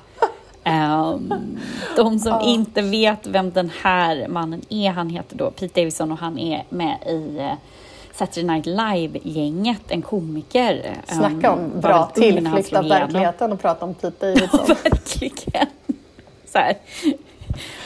Ehm, 0.65 1.59
de 1.97 2.19
som 2.19 2.41
inte 2.41 2.83
vet 2.83 3.27
vem 3.27 3.51
den 3.51 3.71
här 3.83 4.29
mannen 4.29 4.63
är, 4.69 4.91
han 4.91 5.11
heter 5.11 5.37
då 5.37 5.51
Pete 5.51 5.81
Davidson 5.81 6.13
och 6.13 6.19
han 6.19 6.39
är 6.39 6.65
med 6.69 6.97
i 7.07 7.39
eh, 7.39 7.53
Saturday 8.13 8.45
Night 8.45 8.67
Live-gänget, 8.67 9.83
en 9.89 10.03
komiker. 10.03 10.83
Ehm, 10.85 11.19
Snacka 11.19 11.53
om 11.53 11.71
var 11.75 11.81
bra 11.81 12.11
tillflykt 12.15 12.73
av 12.73 12.89
verkligheten 12.89 13.53
och 13.53 13.61
prata 13.61 13.85
om 13.85 13.95
Pete 13.95 14.17
Davidson. 14.35 14.67
Verkligen. 14.67 15.67
Så 16.47 16.59
här. 16.59 16.77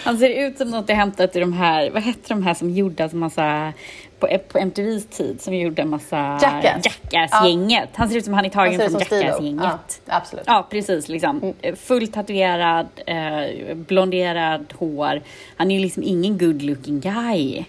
Han 0.05 0.19
ser 0.19 0.47
ut 0.47 0.59
som 0.59 0.71
något 0.71 0.89
jag 0.89 0.97
hämtat 0.97 1.37
i 1.37 1.41
de 1.41 1.53
här, 1.53 1.91
vad 1.91 2.03
hette 2.03 2.29
de 2.29 2.43
här 2.43 2.55
som 2.55 2.71
gjorde 2.71 3.05
en 3.05 3.19
massa, 3.19 3.73
på, 4.19 4.39
på 4.49 4.59
MTVs 4.59 5.07
tid, 5.07 5.41
som 5.41 5.55
gjorde 5.55 5.83
en 5.83 5.91
massa 5.91 6.39
Jackass. 6.43 6.87
Jackass-gänget. 7.11 7.89
Han 7.95 8.09
ser 8.09 8.17
ut 8.17 8.25
som 8.25 8.35
han 8.35 8.45
är 8.45 8.51
tagen 8.51 8.81
Han 8.81 8.91
från. 8.91 9.01
Jackass-gänget. 9.01 10.01
Ja, 10.05 10.17
absolut. 10.17 10.45
Ja, 10.47 10.67
precis. 10.71 11.09
Liksom. 11.09 11.55
Fullt 11.77 12.13
tatuerad, 12.13 12.87
eh, 13.07 13.75
blonderad 13.75 14.75
hår. 14.79 15.23
Han 15.57 15.71
är 15.71 15.75
ju 15.75 15.81
liksom 15.81 16.03
ingen 16.03 16.39
good 16.39 16.63
looking 16.63 17.01
guy. 17.01 17.65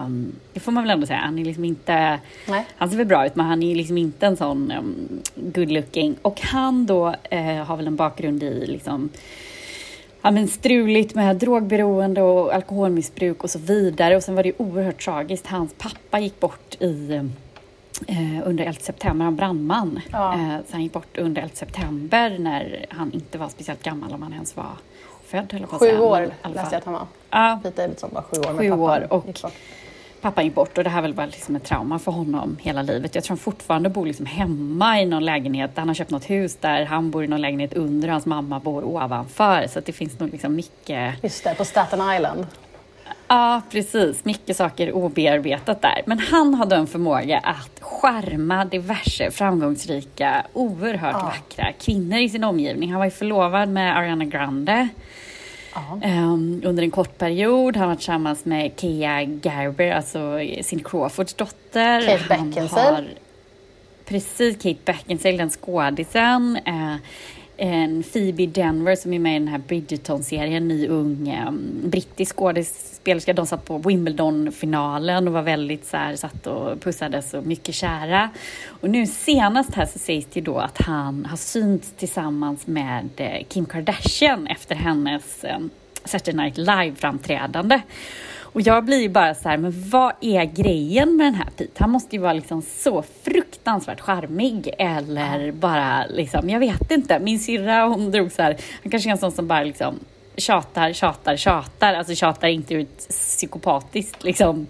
Um, 0.00 0.32
det 0.52 0.60
får 0.60 0.72
man 0.72 0.84
väl 0.84 0.90
ändå 0.90 1.06
säga. 1.06 1.18
Han 1.18 1.38
är 1.38 1.44
liksom 1.44 1.64
inte... 1.64 2.20
Nej. 2.48 2.66
Han 2.76 2.90
ser 2.90 2.96
väl 2.96 3.06
bra 3.06 3.26
ut, 3.26 3.36
men 3.36 3.46
han 3.46 3.62
är 3.62 3.68
ju 3.68 3.74
liksom 3.74 3.98
inte 3.98 4.26
en 4.26 4.36
sån 4.36 4.72
um, 4.72 5.22
good 5.34 5.70
looking. 5.70 6.16
Och 6.22 6.40
han 6.40 6.86
då 6.86 7.14
eh, 7.30 7.64
har 7.64 7.76
väl 7.76 7.86
en 7.86 7.96
bakgrund 7.96 8.42
i 8.42 8.66
liksom 8.66 9.10
ja, 10.26 10.30
men 10.30 10.48
struligt 10.48 11.14
med 11.14 11.36
drogberoende 11.36 12.22
och 12.22 12.54
alkoholmissbruk 12.54 13.44
och 13.44 13.50
så 13.50 13.58
vidare. 13.58 14.16
Och 14.16 14.22
sen 14.22 14.34
var 14.34 14.42
det 14.42 14.52
oerhört 14.58 15.04
tragiskt. 15.04 15.46
Hans 15.46 15.74
pappa 15.78 16.18
gick 16.18 16.40
bort 16.40 16.74
i 16.80 17.20
eh, 18.08 18.48
under 18.48 18.64
11 18.64 18.80
september, 18.80 19.24
han 19.24 19.34
var 19.34 19.38
brandman. 19.38 20.00
Ja. 20.12 20.34
Eh, 20.34 20.56
så 20.66 20.72
han 20.72 20.82
gick 20.82 20.92
bort 20.92 21.18
under 21.18 21.42
11 21.42 21.54
september 21.54 22.36
när 22.38 22.86
han 22.88 23.12
inte 23.12 23.38
var 23.38 23.48
speciellt 23.48 23.82
gammal, 23.82 24.12
om 24.12 24.22
han 24.22 24.32
ens 24.32 24.56
var 24.56 24.70
född 25.26 25.66
Sju 25.70 25.98
år 25.98 26.20
läste 26.42 26.68
jag 26.70 26.74
att 26.74 26.84
han 26.84 26.94
var. 26.94 27.06
Ja, 27.30 27.60
Pete 27.62 27.82
Davidson 27.82 28.10
var 28.12 28.22
sju 28.22 28.36
år 28.38 28.52
när 28.52 28.58
Sju 28.58 28.70
pappan 28.70 28.80
år 28.80 29.12
och- 29.12 29.26
gick 29.26 29.42
bort. 29.42 29.52
Pappan 30.20 30.44
gick 30.44 30.54
bort 30.54 30.78
och 30.78 30.84
det 30.84 30.90
här 30.90 31.02
väl 31.02 31.14
var 31.14 31.26
liksom 31.26 31.56
ett 31.56 31.64
trauma 31.64 31.98
för 31.98 32.12
honom 32.12 32.56
hela 32.60 32.82
livet. 32.82 33.14
Jag 33.14 33.24
tror 33.24 33.30
han 33.32 33.38
fortfarande 33.38 33.88
bor 33.88 34.06
liksom 34.06 34.26
hemma 34.26 35.00
i 35.00 35.06
någon 35.06 35.24
lägenhet. 35.24 35.70
Han 35.76 35.88
har 35.88 35.94
köpt 35.94 36.10
något 36.10 36.30
hus 36.30 36.56
där 36.60 36.84
han 36.84 37.10
bor 37.10 37.24
i 37.24 37.26
någon 37.26 37.40
lägenhet 37.40 37.72
under 37.74 38.08
och 38.08 38.12
hans 38.12 38.26
mamma 38.26 38.60
bor 38.60 38.84
ovanför. 38.84 39.66
Så 39.68 39.78
att 39.78 39.86
det 39.86 39.92
finns 39.92 40.18
nog 40.18 40.30
liksom 40.32 40.54
mycket 40.56 41.14
Just 41.24 41.44
det, 41.44 41.54
på 41.54 41.64
Staten 41.64 42.14
Island. 42.14 42.46
Ja, 43.28 43.62
precis. 43.70 44.24
Mycket 44.24 44.56
saker 44.56 44.92
obearbetat 44.92 45.82
där. 45.82 46.02
Men 46.06 46.18
han 46.18 46.54
hade 46.54 46.76
en 46.76 46.86
förmåga 46.86 47.38
att 47.38 47.80
skärma 47.80 48.64
diverse 48.64 49.30
framgångsrika, 49.30 50.46
oerhört 50.52 51.16
Ja. 51.20 51.24
vackra 51.24 51.72
kvinnor 51.72 52.18
i 52.18 52.28
sin 52.28 52.44
omgivning. 52.44 52.90
Han 52.90 52.98
var 52.98 53.04
ju 53.04 53.10
förlovad 53.10 53.68
med 53.68 53.96
Ariana 53.98 54.24
Grande 54.24 54.88
Ehm, 56.02 56.62
under 56.64 56.82
en 56.82 56.90
kort 56.90 57.18
period. 57.18 57.76
Han 57.76 57.88
var 57.88 57.94
tillsammans 57.96 58.44
med 58.44 58.72
Kia 58.76 59.20
Gerber, 59.22 59.90
alltså 59.90 60.38
Cindy 60.62 60.84
Crawfords 60.84 61.34
dotter. 61.34 62.00
Kate 62.06 62.24
Beckinsale. 62.28 62.94
har- 62.94 63.04
Precis, 64.04 64.56
Kate 64.62 64.78
Beckinsale, 64.84 65.36
den 65.36 65.50
skådisen. 65.50 66.58
Eh, 66.66 66.94
en 67.56 68.02
Phoebe 68.02 68.46
Denver 68.46 68.96
som 68.96 69.12
är 69.12 69.18
med 69.18 69.36
i 69.36 69.38
den 69.38 69.48
här 69.48 69.58
Bridgerton-serien, 69.58 70.68
ny 70.68 70.88
ung 70.88 71.44
um, 71.48 71.90
brittisk 71.90 72.36
skådespelerska. 72.36 73.32
De 73.32 73.46
satt 73.46 73.64
på 73.64 73.78
Wimbledon-finalen 73.78 75.28
och 75.28 75.34
var 75.34 75.42
väldigt 75.42 75.86
så 75.86 75.96
här, 75.96 76.16
satt 76.16 76.46
och 76.46 76.80
pussades 76.80 77.34
och 77.34 77.46
mycket 77.46 77.74
kära. 77.74 78.30
Och 78.66 78.90
nu 78.90 79.06
senast 79.06 79.74
här 79.74 79.86
så 79.86 79.98
sägs 79.98 80.26
det 80.32 80.40
då 80.40 80.58
att 80.58 80.82
han 80.82 81.26
har 81.26 81.36
synts 81.36 81.92
tillsammans 81.96 82.66
med 82.66 83.08
eh, 83.16 83.46
Kim 83.48 83.66
Kardashian 83.66 84.46
efter 84.46 84.74
hennes 84.74 85.44
um, 85.56 85.70
Saturday 86.04 86.44
Night 86.44 86.58
Live-framträdande. 86.58 87.80
Och 88.56 88.62
jag 88.62 88.84
blir 88.84 89.00
ju 89.00 89.08
bara 89.08 89.34
så 89.34 89.48
här, 89.48 89.56
men 89.56 89.90
vad 89.90 90.12
är 90.20 90.44
grejen 90.44 91.16
med 91.16 91.26
den 91.26 91.34
här 91.34 91.48
Pete? 91.56 91.70
Han 91.76 91.90
måste 91.90 92.16
ju 92.16 92.22
vara 92.22 92.32
liksom 92.32 92.62
så 92.62 93.04
fruktansvärt 93.22 94.00
charmig 94.00 94.70
eller 94.78 95.52
bara 95.52 96.06
liksom, 96.06 96.50
jag 96.50 96.60
vet 96.60 96.90
inte. 96.90 97.18
Min 97.18 97.38
syrra 97.38 97.84
hon 97.86 98.10
drog 98.10 98.32
så 98.32 98.42
här, 98.42 98.56
han 98.82 98.90
kanske 98.90 99.08
är 99.08 99.12
en 99.12 99.18
sån 99.18 99.32
som 99.32 99.48
bara 99.48 99.62
liksom 99.62 99.94
tjatar, 100.36 100.92
tjatar, 100.92 101.36
tjatar. 101.36 101.94
Alltså 101.94 102.14
tjatar 102.14 102.48
inte 102.48 102.74
ett 102.74 103.08
psykopatiskt 103.08 104.24
liksom, 104.24 104.66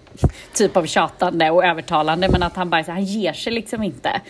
typ 0.53 0.77
av 0.77 0.85
tjatande 0.85 1.49
och 1.49 1.65
övertalande, 1.65 2.29
men 2.31 2.43
att 2.43 2.55
han 2.55 2.69
bara 2.69 2.83
så 2.83 2.91
han 2.91 3.03
ger 3.03 3.33
sig 3.33 3.53
liksom 3.53 3.83
inte. 3.83 4.21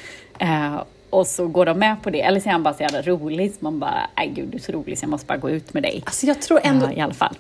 Uh, 0.41 0.82
och 1.10 1.28
så 1.28 1.48
går 1.48 1.65
de 1.65 1.80
med 1.80 2.04
på 2.04 2.10
det. 2.10 2.22
Eller 2.22 2.39
så 2.39 2.50
är 2.50 2.54
han 2.54 2.63
bara 2.63 2.74
så 2.74 2.84
jävla 2.84 3.02
rolig, 3.02 3.52
så 3.52 3.58
man 3.60 3.80
bara, 3.80 4.10
nej 4.17 4.32
gud 4.36 4.50
du 4.50 4.58
är 4.58 4.62
så 4.62 4.72
rolig 4.72 4.98
så 4.98 5.04
jag 5.04 5.10
måste 5.10 5.28
bara 5.28 5.38
gå 5.38 5.50
ut 5.50 5.74
med 5.74 5.84
dig. 5.84 6.04
Alltså 6.06 6.26
jag 6.26 6.41
tror 6.41 6.60
ändå... 6.63 6.86
Uh, 6.86 6.98
I 6.98 7.02
alla 7.02 7.13
fall. 7.13 7.36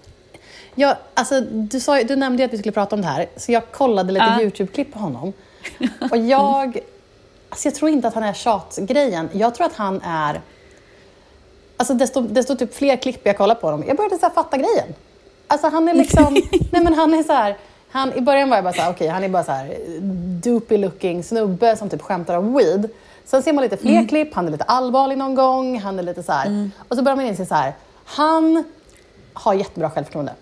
Ja, 0.79 0.97
alltså, 1.13 1.41
du, 1.41 1.79
sa, 1.79 2.03
du 2.03 2.15
nämnde 2.15 2.43
ju 2.43 2.47
att 2.47 2.53
vi 2.53 2.57
skulle 2.57 2.71
prata 2.71 2.95
om 2.95 3.01
det 3.01 3.07
här, 3.07 3.25
så 3.35 3.51
jag 3.51 3.71
kollade 3.71 4.13
lite 4.13 4.25
uh. 4.25 4.41
YouTube-klipp 4.41 4.93
på 4.93 4.99
honom. 4.99 5.33
Och 6.11 6.17
jag... 6.17 6.79
Alltså 7.49 7.67
jag 7.67 7.75
tror 7.75 7.91
inte 7.91 8.07
att 8.07 8.13
han 8.13 8.23
är 8.23 8.33
tjatgrejen. 8.33 9.29
Jag 9.33 9.55
tror 9.55 9.67
att 9.67 9.75
han 9.75 10.01
är... 10.03 10.41
Alltså 11.77 11.93
desto, 11.93 12.21
desto 12.21 12.55
typ 12.55 12.75
fler 12.75 12.95
klipp 12.95 13.21
jag 13.23 13.37
kollar 13.37 13.55
på 13.55 13.67
honom, 13.67 13.87
jag 13.87 13.97
började 13.97 14.17
så 14.17 14.25
här 14.25 14.33
fatta 14.33 14.57
grejen. 14.57 14.95
Alltså 15.47 15.67
han 15.67 15.87
är 15.87 15.93
liksom... 15.93 16.33
nej 16.71 16.83
men 16.83 16.93
han 16.93 17.13
är 17.13 17.23
så 17.23 17.33
här... 17.33 17.57
Han, 17.91 18.13
I 18.13 18.21
början 18.21 18.49
var 18.49 18.57
jag 18.57 18.63
bara 18.63 18.73
så 18.73 18.81
här, 18.81 18.91
okay, 18.91 19.07
han 19.07 19.23
är 19.23 19.29
bara 19.29 19.43
så 19.43 19.51
här 19.51 19.77
doopy 20.43 20.77
looking 20.77 21.23
snubbe 21.23 21.77
som 21.77 21.89
typ 21.89 22.01
skämtar 22.01 22.37
om 22.37 22.57
weed. 22.57 22.89
Sen 23.25 23.43
ser 23.43 23.53
man 23.53 23.63
lite 23.63 23.77
fler 23.77 23.91
mm. 23.91 24.07
klipp, 24.07 24.33
han 24.33 24.47
är 24.47 24.51
lite 24.51 24.63
allvarlig 24.63 25.17
någon 25.17 25.35
gång, 25.35 25.79
han 25.79 25.99
är 25.99 26.03
lite 26.03 26.23
så 26.23 26.31
mm. 26.31 26.71
Och 26.87 26.97
så 26.97 27.03
börjar 27.03 27.15
man 27.15 27.25
inse 27.25 27.45
så 27.45 27.55
här, 27.55 27.73
han 28.05 28.63
har 29.33 29.53
jättebra 29.53 29.89
självförtroende. 29.89 30.33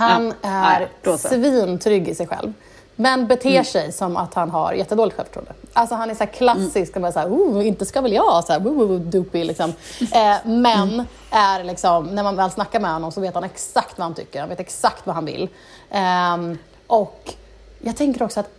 Han 0.00 0.34
ja, 0.42 0.48
är 0.48 0.88
ja, 1.02 1.18
svintrygg 1.18 2.08
i 2.08 2.14
sig 2.14 2.26
själv. 2.26 2.52
Men 2.96 3.26
beter 3.26 3.50
mm. 3.50 3.64
sig 3.64 3.92
som 3.92 4.16
att 4.16 4.34
han 4.34 4.50
har 4.50 4.72
jättedåligt 4.72 5.16
självförtroende. 5.16 5.52
Alltså 5.72 5.94
han 5.94 6.10
är 6.10 6.14
så 6.14 6.26
klassisk, 6.26 6.96
mm. 6.96 7.02
bara 7.02 7.12
så 7.12 7.18
här, 7.18 7.28
oh, 7.28 7.66
inte 7.66 7.86
ska 7.86 8.00
väl 8.00 8.12
jag, 8.12 8.44
så 8.44 8.52
här, 8.52 8.60
oh, 8.60 8.82
oh, 8.82 9.00
doopy, 9.00 9.44
liksom. 9.44 9.72
Eh, 10.00 10.36
men 10.44 10.90
mm. 10.92 11.06
är 11.30 11.64
liksom, 11.64 12.06
när 12.06 12.22
man 12.22 12.36
väl 12.36 12.50
snackar 12.50 12.80
med 12.80 12.92
honom 12.92 13.12
så 13.12 13.20
vet 13.20 13.34
han 13.34 13.44
exakt 13.44 13.98
vad 13.98 14.04
han 14.04 14.14
tycker, 14.14 14.40
han 14.40 14.48
vet 14.48 14.60
exakt 14.60 15.06
vad 15.06 15.14
han 15.14 15.24
vill. 15.24 15.48
Eh, 15.90 16.36
och 16.86 17.34
jag 17.78 17.96
tänker 17.96 18.22
också 18.22 18.40
att 18.40 18.50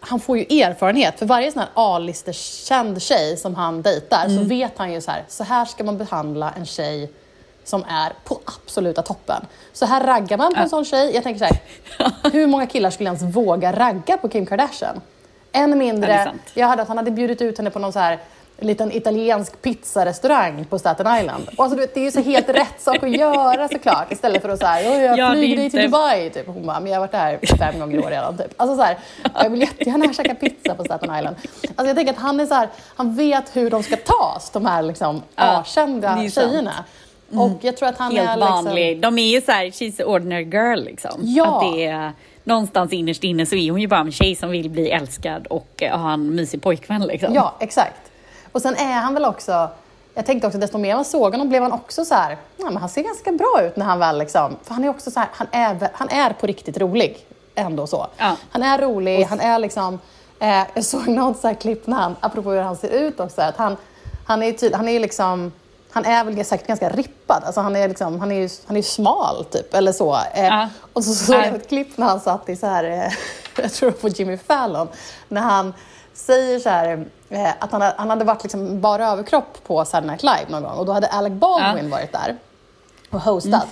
han 0.00 0.20
får 0.20 0.38
ju 0.38 0.60
erfarenhet. 0.60 1.18
För 1.18 1.26
varje 1.26 1.52
sån 1.52 1.60
här 1.60 1.70
A-listekänd 1.74 3.02
tjej 3.02 3.36
som 3.36 3.54
han 3.54 3.82
dejtar 3.82 4.24
så 4.24 4.30
mm. 4.30 4.48
vet 4.48 4.78
han 4.78 4.92
ju 4.92 5.00
så 5.00 5.10
här, 5.10 5.24
så 5.28 5.44
här 5.44 5.64
ska 5.64 5.84
man 5.84 5.98
behandla 5.98 6.52
en 6.56 6.66
tjej 6.66 7.12
som 7.68 7.84
är 7.88 8.12
på 8.24 8.40
absoluta 8.44 9.02
toppen. 9.02 9.46
Så 9.72 9.86
här 9.86 10.04
raggar 10.04 10.36
man 10.36 10.54
på 10.54 10.60
en 10.60 10.68
sån 10.68 10.84
tjej. 10.84 11.14
Jag 11.14 11.22
tänker 11.22 11.38
så 11.38 11.44
här, 11.44 11.58
hur 12.32 12.46
många 12.46 12.66
killar 12.66 12.90
skulle 12.90 13.08
ens 13.08 13.22
våga 13.22 13.72
ragga 13.72 14.16
på 14.16 14.28
Kim 14.28 14.46
Kardashian? 14.46 15.00
Än 15.52 15.78
mindre, 15.78 16.32
jag 16.54 16.68
hörde 16.68 16.82
att 16.82 16.88
han 16.88 16.96
hade 16.96 17.10
bjudit 17.10 17.42
ut 17.42 17.58
henne 17.58 17.70
på 17.70 17.78
någon 17.78 17.92
så 17.92 17.98
här 17.98 18.18
liten 18.60 18.92
italiensk 18.92 19.62
pizzarestaurang 19.62 20.64
på 20.64 20.78
Staten 20.78 21.16
Island. 21.20 21.48
Och 21.56 21.64
alltså, 21.64 21.78
vet, 21.78 21.94
det 21.94 22.00
är 22.00 22.04
ju 22.04 22.10
så 22.10 22.20
helt 22.20 22.48
rätt 22.48 22.80
sak 22.80 23.02
att 23.02 23.10
göra 23.10 23.68
såklart 23.68 24.12
istället 24.12 24.42
för 24.42 24.48
att 24.48 24.58
säga 24.58 25.02
jag 25.04 25.18
ja, 25.18 25.30
flyger 25.32 25.56
dig 25.56 25.70
till 25.70 25.82
Dubai. 25.82 26.30
Typ. 26.30 26.46
Hon 26.46 26.66
bara, 26.66 26.80
men 26.80 26.92
jag 26.92 27.00
har 27.00 27.00
varit 27.00 27.40
där 27.42 27.56
fem 27.56 27.80
gånger 27.80 27.96
i 27.96 28.04
år 28.04 28.10
redan. 28.10 28.36
Typ. 28.36 28.54
Alltså, 28.56 28.76
så 28.76 28.82
här, 28.82 28.98
jag 29.34 29.50
vill 29.50 29.60
jättegärna 29.60 30.12
käka 30.12 30.34
pizza 30.34 30.74
på 30.74 30.84
Staten 30.84 31.16
Island. 31.18 31.36
Alltså, 31.62 31.86
jag 31.86 31.96
tänker 31.96 32.12
att 32.12 32.18
han 32.18 32.40
är 32.40 32.46
så 32.46 32.54
här, 32.54 32.68
han 32.96 33.14
vet 33.14 33.56
hur 33.56 33.70
de 33.70 33.82
ska 33.82 33.96
tas, 33.96 34.50
de 34.50 34.66
här 34.66 34.82
liksom, 34.82 35.22
ja, 35.36 35.44
A-kända 35.44 36.28
tjejerna. 36.30 36.84
Mm. 37.32 37.40
Och 37.40 37.58
jag 37.60 37.76
tror 37.76 37.88
att 37.88 37.98
han 37.98 38.12
Helt 38.12 38.28
är 38.28 38.36
liksom... 38.36 38.64
vanlig. 38.64 39.00
De 39.00 39.18
är 39.18 39.28
ju 39.28 39.40
såhär, 39.40 39.64
she's 39.64 40.02
an 40.02 40.08
ordinary 40.08 40.44
girl 40.44 40.84
liksom. 40.84 41.20
Ja. 41.20 41.44
Att 41.44 41.74
det 41.74 41.86
är, 41.86 42.12
någonstans 42.44 42.92
innerst 42.92 43.24
inne 43.24 43.46
så 43.46 43.54
är 43.54 43.70
hon 43.70 43.80
ju 43.80 43.86
bara 43.86 44.00
en 44.00 44.12
tjej 44.12 44.36
som 44.36 44.50
vill 44.50 44.70
bli 44.70 44.90
älskad 44.90 45.46
och 45.46 45.82
uh, 45.82 45.98
ha 45.98 46.12
en 46.12 46.34
mysig 46.34 46.62
pojkvän 46.62 47.06
liksom. 47.06 47.34
Ja, 47.34 47.54
exakt. 47.60 48.10
Och 48.52 48.62
sen 48.62 48.74
är 48.74 48.92
han 48.92 49.14
väl 49.14 49.24
också, 49.24 49.68
jag 50.14 50.26
tänkte 50.26 50.46
också 50.46 50.58
desto 50.58 50.78
mer 50.78 50.94
man 50.94 51.04
såg 51.04 51.32
honom 51.32 51.48
blev 51.48 51.62
han 51.62 51.72
också 51.72 52.04
så 52.04 52.14
här, 52.14 52.36
ja, 52.56 52.64
men 52.64 52.76
han 52.76 52.88
ser 52.88 53.02
ganska 53.02 53.32
bra 53.32 53.62
ut 53.62 53.76
när 53.76 53.86
han 53.86 53.98
väl 53.98 54.18
liksom, 54.18 54.56
för 54.64 54.74
han 54.74 54.84
är 54.84 54.88
också 54.88 55.10
så 55.10 55.20
här, 55.20 55.28
han 55.32 55.46
är, 55.52 55.88
han 55.92 56.08
är 56.08 56.32
på 56.32 56.46
riktigt 56.46 56.78
rolig 56.78 57.26
ändå 57.54 57.86
så. 57.86 58.06
Ja. 58.16 58.36
Han 58.50 58.62
är 58.62 58.78
rolig, 58.78 59.20
och... 59.20 59.26
han 59.26 59.40
är 59.40 59.58
liksom, 59.58 59.98
eh, 60.40 60.62
jag 60.74 60.84
såg 60.84 61.08
något 61.08 61.38
så 61.38 61.46
här 61.46 61.54
klipp 61.54 61.86
när 61.86 61.96
han, 61.96 62.16
apropå 62.20 62.50
hur 62.50 62.60
han 62.60 62.76
ser 62.76 62.88
ut 62.88 63.20
också, 63.20 63.42
att 63.42 63.56
han, 63.56 63.76
han 64.26 64.42
är 64.42 64.62
ju 64.62 64.74
han 64.74 64.88
är 64.88 65.00
liksom 65.00 65.52
han 65.90 66.04
är 66.04 66.24
väl 66.24 66.44
säkert 66.44 66.66
ganska 66.66 66.88
rippad. 66.88 67.44
Alltså 67.44 67.60
han, 67.60 67.76
är 67.76 67.88
liksom, 67.88 68.20
han, 68.20 68.32
är 68.32 68.40
ju, 68.40 68.48
han 68.66 68.76
är 68.76 68.82
smal, 68.82 69.44
typ. 69.44 69.74
Eller 69.74 69.92
så. 69.92 70.18
Ja. 70.34 70.68
Och 70.92 71.04
så 71.04 71.14
såg 71.14 71.36
jag 71.36 71.54
ett 71.54 71.68
klipp 71.68 71.98
när 71.98 72.06
han 72.06 72.20
satt 72.20 72.48
i 72.48 72.56
så 72.56 72.66
här, 72.66 72.84
eh, 72.84 73.12
jag 73.62 73.72
tror 73.72 73.90
på 73.90 74.08
Jimmy 74.08 74.36
Fallon, 74.36 74.88
när 75.28 75.40
han 75.40 75.74
säger 76.14 76.58
så 76.58 76.68
här, 76.68 77.06
eh, 77.28 77.50
att 77.58 77.72
han, 77.72 77.82
han 77.82 78.10
hade 78.10 78.24
varit 78.24 78.42
liksom 78.42 78.80
bara 78.80 79.06
överkropp 79.06 79.64
på 79.66 79.84
Saturday 79.84 80.06
Night 80.10 80.22
Live 80.22 80.46
någon 80.48 80.62
gång 80.62 80.78
och 80.78 80.86
då 80.86 80.92
hade 80.92 81.06
Alec 81.06 81.32
Baldwin 81.32 81.84
ja. 81.84 81.96
varit 81.96 82.12
där 82.12 82.36
och 83.10 83.20
hostat. 83.20 83.66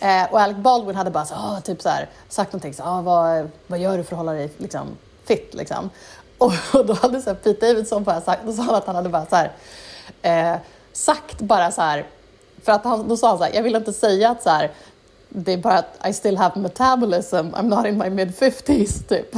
Mm. 0.00 0.26
Och 0.30 0.40
Alec 0.40 0.56
Baldwin 0.56 0.96
hade 0.96 1.10
bara 1.10 1.24
så, 1.24 1.34
oh, 1.34 1.60
typ 1.60 1.82
så 1.82 1.88
här, 1.88 2.08
sagt 2.28 2.52
någonting, 2.52 2.74
så, 2.74 2.82
oh, 2.82 3.02
vad, 3.02 3.50
vad 3.66 3.78
gör 3.78 3.98
du 3.98 4.04
för 4.04 4.14
att 4.14 4.18
hålla 4.18 4.32
dig 4.32 4.52
liksom, 4.58 4.86
fit? 5.24 5.54
Liksom. 5.54 5.90
Och, 6.38 6.52
och 6.72 6.86
då 6.86 6.94
hade 6.94 7.22
så 7.22 7.30
här, 7.30 7.34
Pete 7.34 7.66
Davidson 7.66 8.04
bara 8.04 8.20
sagt, 8.20 8.42
då 8.44 8.52
sa 8.52 8.62
han 8.62 8.74
att 8.74 8.86
han 8.86 8.96
hade 8.96 9.08
bara 9.08 9.26
så 9.26 9.36
här, 9.36 9.52
eh, 10.22 10.58
sagt 10.92 11.38
bara 11.38 11.70
så 11.70 11.82
här, 11.82 12.06
för 12.64 12.72
att 12.72 12.84
han, 12.84 13.08
då 13.08 13.16
sa 13.16 13.28
han 13.28 13.38
så 13.38 13.44
här, 13.44 13.54
jag 13.54 13.62
vill 13.62 13.76
inte 13.76 13.92
säga 13.92 14.30
att 14.30 14.42
så 14.42 14.50
här, 14.50 14.70
det 15.28 15.52
är 15.52 15.56
bara 15.56 15.78
att 15.78 16.06
I 16.08 16.12
still 16.12 16.36
have 16.36 16.60
metabolism, 16.60 17.36
I'm 17.36 17.62
not 17.62 17.86
in 17.86 17.98
my 17.98 18.10
mid 18.10 18.34
50s 18.34 19.08
typ. 19.08 19.34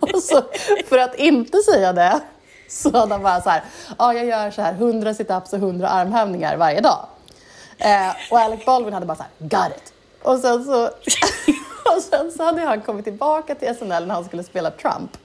och 0.00 0.22
så, 0.22 0.42
för 0.88 0.98
att 0.98 1.14
inte 1.14 1.58
säga 1.58 1.92
det 1.92 2.20
så 2.68 2.98
hade 2.98 3.14
han 3.14 3.22
bara 3.22 3.40
så 3.40 3.50
här, 3.50 3.64
ja 3.98 4.14
jag 4.14 4.26
gör 4.26 4.50
så 4.50 4.62
här 4.62 4.72
100 4.72 5.14
situps 5.14 5.52
och 5.52 5.58
100 5.58 5.88
armhävningar 5.88 6.56
varje 6.56 6.80
dag. 6.80 7.06
Eh, 7.78 8.10
och 8.30 8.38
Alec 8.38 8.64
Baldwin 8.64 8.94
hade 8.94 9.06
bara 9.06 9.16
så 9.16 9.22
här, 9.22 9.48
got 9.48 9.76
it. 9.76 9.92
Och 10.22 10.38
sen 10.38 10.64
så, 10.64 10.90
och 11.96 12.02
sen 12.02 12.32
så 12.32 12.42
hade 12.42 12.60
han 12.60 12.80
kommit 12.80 13.04
tillbaka 13.04 13.54
till 13.54 13.74
SNL 13.76 14.06
när 14.06 14.14
han 14.14 14.24
skulle 14.24 14.42
spela 14.42 14.70
Trump. 14.70 15.16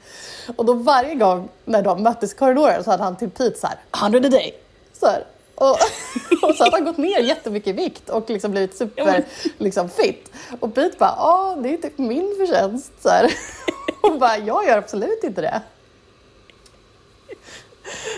Och 0.56 0.66
då 0.66 0.74
varje 0.74 1.16
gång 1.16 1.50
när 1.66 1.82
de 1.82 2.04
möttes 2.04 2.34
i 2.34 2.36
korridoren 2.36 2.84
så 2.84 2.92
hade 2.92 3.04
han 3.04 3.16
till 3.16 3.30
Pete 3.30 3.60
så 3.60 3.68
här, 3.68 3.78
100 4.04 4.28
a 4.28 4.30
day. 4.30 4.56
Så 4.94 5.06
här. 5.06 5.26
Och, 5.56 5.68
och 6.50 6.56
så 6.56 6.64
hade 6.64 6.76
han 6.76 6.86
gått 6.86 6.98
ner 6.98 7.20
jättemycket 7.20 7.68
i 7.68 7.72
vikt 7.72 8.10
och 8.10 8.30
liksom 8.30 8.52
blivit 8.52 8.78
super 8.78 9.26
liksom, 9.58 9.90
fit. 9.90 10.32
Och 10.60 10.76
Pete 10.76 10.98
bara, 10.98 11.16
ja 11.18 11.58
det 11.64 11.74
är 11.74 11.78
typ 11.78 11.98
min 11.98 12.36
förtjänst. 12.38 12.92
Så 13.02 13.10
här. 13.10 13.32
Och 14.02 14.20
bara, 14.20 14.38
jag 14.38 14.68
gör 14.68 14.78
absolut 14.78 15.24
inte 15.24 15.42
det. 15.42 15.62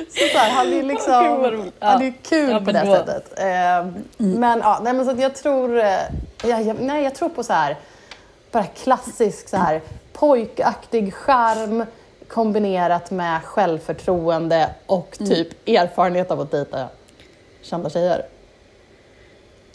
Så, 0.09 0.27
så 0.31 0.37
här, 0.37 0.49
han 0.49 0.73
är 0.73 0.83
liksom, 0.83 1.13
oh, 1.13 1.65
han 1.79 2.01
är 2.01 2.13
kul 2.23 2.49
ja, 2.49 2.59
på 2.59 2.71
det 2.71 2.83
då. 2.85 2.95
sättet. 2.95 3.39
Eh, 3.39 3.77
mm. 3.77 3.99
Men 4.17 4.59
ja, 4.59 4.79
nej, 4.83 4.93
men 4.93 5.05
så 5.05 5.21
jag 5.21 5.35
tror, 5.35 5.77
eh, 5.77 5.99
jag, 6.43 6.61
jag, 6.61 6.79
nej, 6.79 7.03
jag 7.03 7.15
tror 7.15 7.29
på 7.29 7.43
så 7.43 7.53
här, 7.53 7.77
bara 8.53 8.65
klassisk 8.65 9.49
så 9.49 9.57
här 9.57 9.81
pojkaktig 10.13 11.13
charm 11.13 11.85
kombinerat 12.27 13.11
med 13.11 13.43
självförtroende 13.43 14.69
och 14.85 15.17
mm. 15.19 15.31
typ 15.31 15.67
mm. 15.67 15.83
erfarenhet 15.83 16.31
av 16.31 16.39
att 16.39 16.51
dejta 16.51 16.87
kända 17.61 17.89
tjejer. 17.89 18.25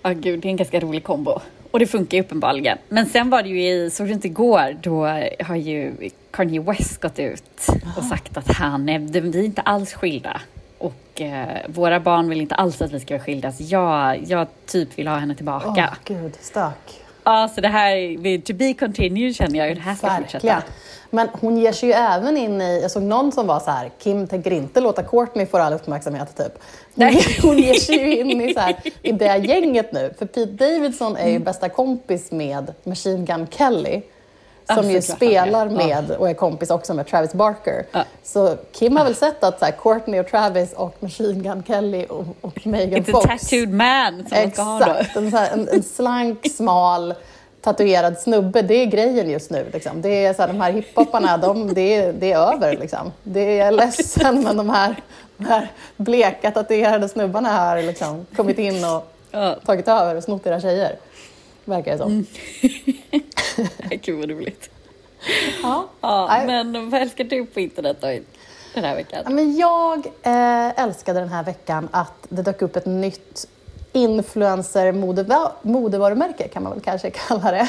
Ja, 0.03 0.11
oh, 0.11 0.15
gud, 0.15 0.41
det 0.41 0.49
är 0.49 0.51
en 0.51 0.57
ganska 0.57 0.81
rolig 0.81 1.05
kombo. 1.05 1.41
Och 1.71 1.79
det 1.79 1.87
funkar 1.87 2.19
ju 2.19 2.25
uppenbarligen. 2.25 2.79
Men 2.89 3.07
sen 3.07 3.31
var 3.31 3.43
det 3.43 3.49
ju 3.49 3.69
i, 3.69 3.91
såg 3.91 4.07
du 4.07 4.13
inte 4.13 4.27
igår, 4.27 4.77
då 4.83 5.07
har 5.45 5.57
ju 5.57 6.11
Kanye 6.31 6.61
West 6.61 7.01
gått 7.01 7.19
ut 7.19 7.67
och 7.97 8.05
sagt 8.05 8.37
att 8.37 8.53
han 8.53 8.89
är, 8.89 8.99
vi 8.99 9.39
är 9.39 9.45
inte 9.45 9.63
alls 9.63 9.93
skilda. 9.93 10.41
Och 10.79 11.21
eh, 11.21 11.59
våra 11.67 12.01
barn 12.01 12.29
vill 12.29 12.41
inte 12.41 12.55
alls 12.55 12.83
att 12.83 12.93
vi 12.93 13.01
ska 13.01 13.15
vara 13.15 13.25
skilda. 13.25 13.53
Så 13.53 13.63
jag, 13.67 14.23
jag 14.27 14.47
typ 14.67 14.99
vill 14.99 15.09
ha 15.09 15.17
henne 15.17 15.35
tillbaka. 15.35 15.69
Åh, 15.69 16.15
oh, 16.15 16.23
gud, 16.23 16.37
stark. 16.41 17.08
Ja, 17.29 17.49
så 17.55 17.61
det 17.61 17.69
här, 17.69 18.39
to 18.43 18.55
be 18.55 18.75
continued 18.75 19.37
känner 19.37 19.59
jag 19.59 19.77
det 19.77 19.81
här 19.81 19.95
ska 19.95 20.07
Verkligen. 20.07 20.41
fortsätta. 20.41 20.63
Men 21.11 21.29
hon 21.33 21.59
ger 21.59 21.73
sig 21.73 21.89
ju 21.89 21.95
även 21.95 22.37
in 22.37 22.61
i, 22.61 22.81
jag 22.83 22.91
såg 22.91 23.03
någon 23.03 23.33
som 23.33 23.47
var 23.47 23.61
så 23.61 23.71
här, 23.71 23.91
Kim 23.99 24.27
tänker 24.27 24.51
inte 24.51 24.81
låta 24.81 25.03
Courtney 25.03 25.47
få 25.47 25.59
all 25.59 25.73
uppmärksamhet 25.73 26.37
typ. 26.37 26.53
Hon, 26.95 27.21
hon 27.43 27.59
ger 27.59 27.75
sig 27.75 27.97
ju 27.97 28.21
in 28.21 28.41
i, 28.41 28.55
så 28.55 28.61
här, 28.61 28.77
i 29.03 29.13
det 29.13 29.37
gänget 29.37 29.93
nu. 29.93 30.15
För 30.19 30.27
Pete 30.27 30.45
Davidson 30.45 31.17
är 31.17 31.25
ju 31.25 31.31
mm. 31.31 31.45
bästa 31.45 31.69
kompis 31.69 32.31
med 32.31 32.75
Machine 32.85 33.25
Gun 33.25 33.47
Kelly. 33.51 34.03
Som 34.75 34.91
ju 34.91 35.03
spelar 35.03 35.69
med 35.69 36.11
och 36.11 36.31
är 36.31 36.35
kompis 36.35 36.71
också 36.71 36.95
med 36.95 37.07
Travis 37.07 37.33
Barker. 37.33 37.87
Ja. 37.93 38.05
Så 38.23 38.57
Kim 38.73 38.97
har 38.97 39.05
väl 39.05 39.15
sett 39.15 39.45
att 39.45 39.59
så 39.59 39.65
här, 39.65 39.73
Courtney 39.73 40.21
och 40.21 40.27
Travis 40.27 40.73
och 40.73 40.97
Machine 41.01 41.43
Gun 41.43 41.63
Kelly 41.67 42.05
och, 42.05 42.27
och 42.41 42.67
Megan 42.67 43.01
It's 43.01 43.11
a 43.11 43.13
Fox 43.13 43.27
tattooed 43.27 43.73
man 43.73 44.25
som 44.29 44.39
man 44.43 44.51
ska 44.51 44.63
ha 44.63 44.79
då. 44.79 44.85
Exakt, 44.85 45.17
en, 45.17 45.33
här, 45.33 45.51
en, 45.53 45.69
en 45.69 45.83
slank, 45.83 46.51
smal, 46.51 47.15
tatuerad 47.61 48.19
snubbe, 48.19 48.63
det 48.63 48.75
är 48.75 48.87
grejen 48.87 49.31
just 49.31 49.51
nu. 49.51 49.67
Liksom. 49.73 50.03
Det 50.03 50.25
är 50.25 50.35
så 50.35 50.43
här, 50.43 50.49
de 50.49 50.61
här 50.61 50.73
hiphopparna, 50.73 51.37
de, 51.37 51.75
det, 51.75 51.95
är, 51.95 52.13
det 52.13 52.33
är 52.33 52.53
över. 52.55 52.77
Liksom. 52.77 53.13
Det 53.23 53.61
är 53.61 53.73
ledsen, 53.73 54.43
men 54.43 54.57
de 54.57 54.71
här, 54.71 54.97
de 55.37 55.45
här 55.47 55.71
bleka 55.97 56.51
tatuerade 56.51 57.09
snubbarna 57.09 57.49
har 57.49 57.83
liksom 57.83 58.27
kommit 58.37 58.59
in 58.59 58.85
och 58.85 59.13
tagit 59.67 59.89
över 59.89 60.15
och 60.15 60.25
snott 60.25 60.47
era 60.47 60.61
tjejer. 60.61 60.97
Verkar 61.69 61.93
det 61.93 61.99
som. 61.99 62.11
Mm. 62.11 62.27
gud 64.03 64.19
vad 64.19 64.31
roligt. 64.31 64.71
Ja. 65.63 65.89
Ja, 66.01 66.43
men 66.47 66.91
vad 66.91 67.03
älskar 67.03 67.25
du 67.25 67.47
på 67.47 67.61
internet 67.61 67.97
då 68.01 68.07
den 68.75 68.85
här 68.85 68.97
veckan? 68.97 69.23
Ja, 69.25 69.31
Men 69.31 69.57
jag 69.57 70.07
eh, 70.07 70.83
älskade 70.83 71.21
den 71.21 71.29
här 71.29 71.45
veckan 71.45 71.89
att 71.91 72.27
det 72.29 72.43
dök 72.43 72.63
upp 72.63 72.77
ett 72.77 72.87
nytt 72.87 73.49
influencer-modevarumärke 73.93 76.49
kan 76.49 76.63
man 76.63 76.73
väl 76.73 76.81
kanske 76.81 77.11
kalla 77.11 77.51
det. 77.51 77.69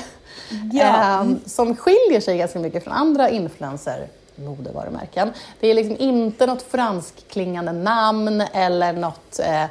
Ja. 0.73 1.21
Eh, 1.21 1.27
som 1.45 1.75
skiljer 1.75 2.21
sig 2.21 2.37
ganska 2.37 2.59
mycket 2.59 2.83
från 2.83 2.93
andra 2.93 3.29
influencer-modevarumärken. 3.29 5.33
Det 5.59 5.67
är 5.67 5.73
liksom 5.73 5.97
inte 5.99 6.45
något 6.45 6.61
franskklingande 6.61 7.71
namn 7.71 8.41
eller 8.41 8.93
något, 8.93 9.39
eh, 9.39 9.65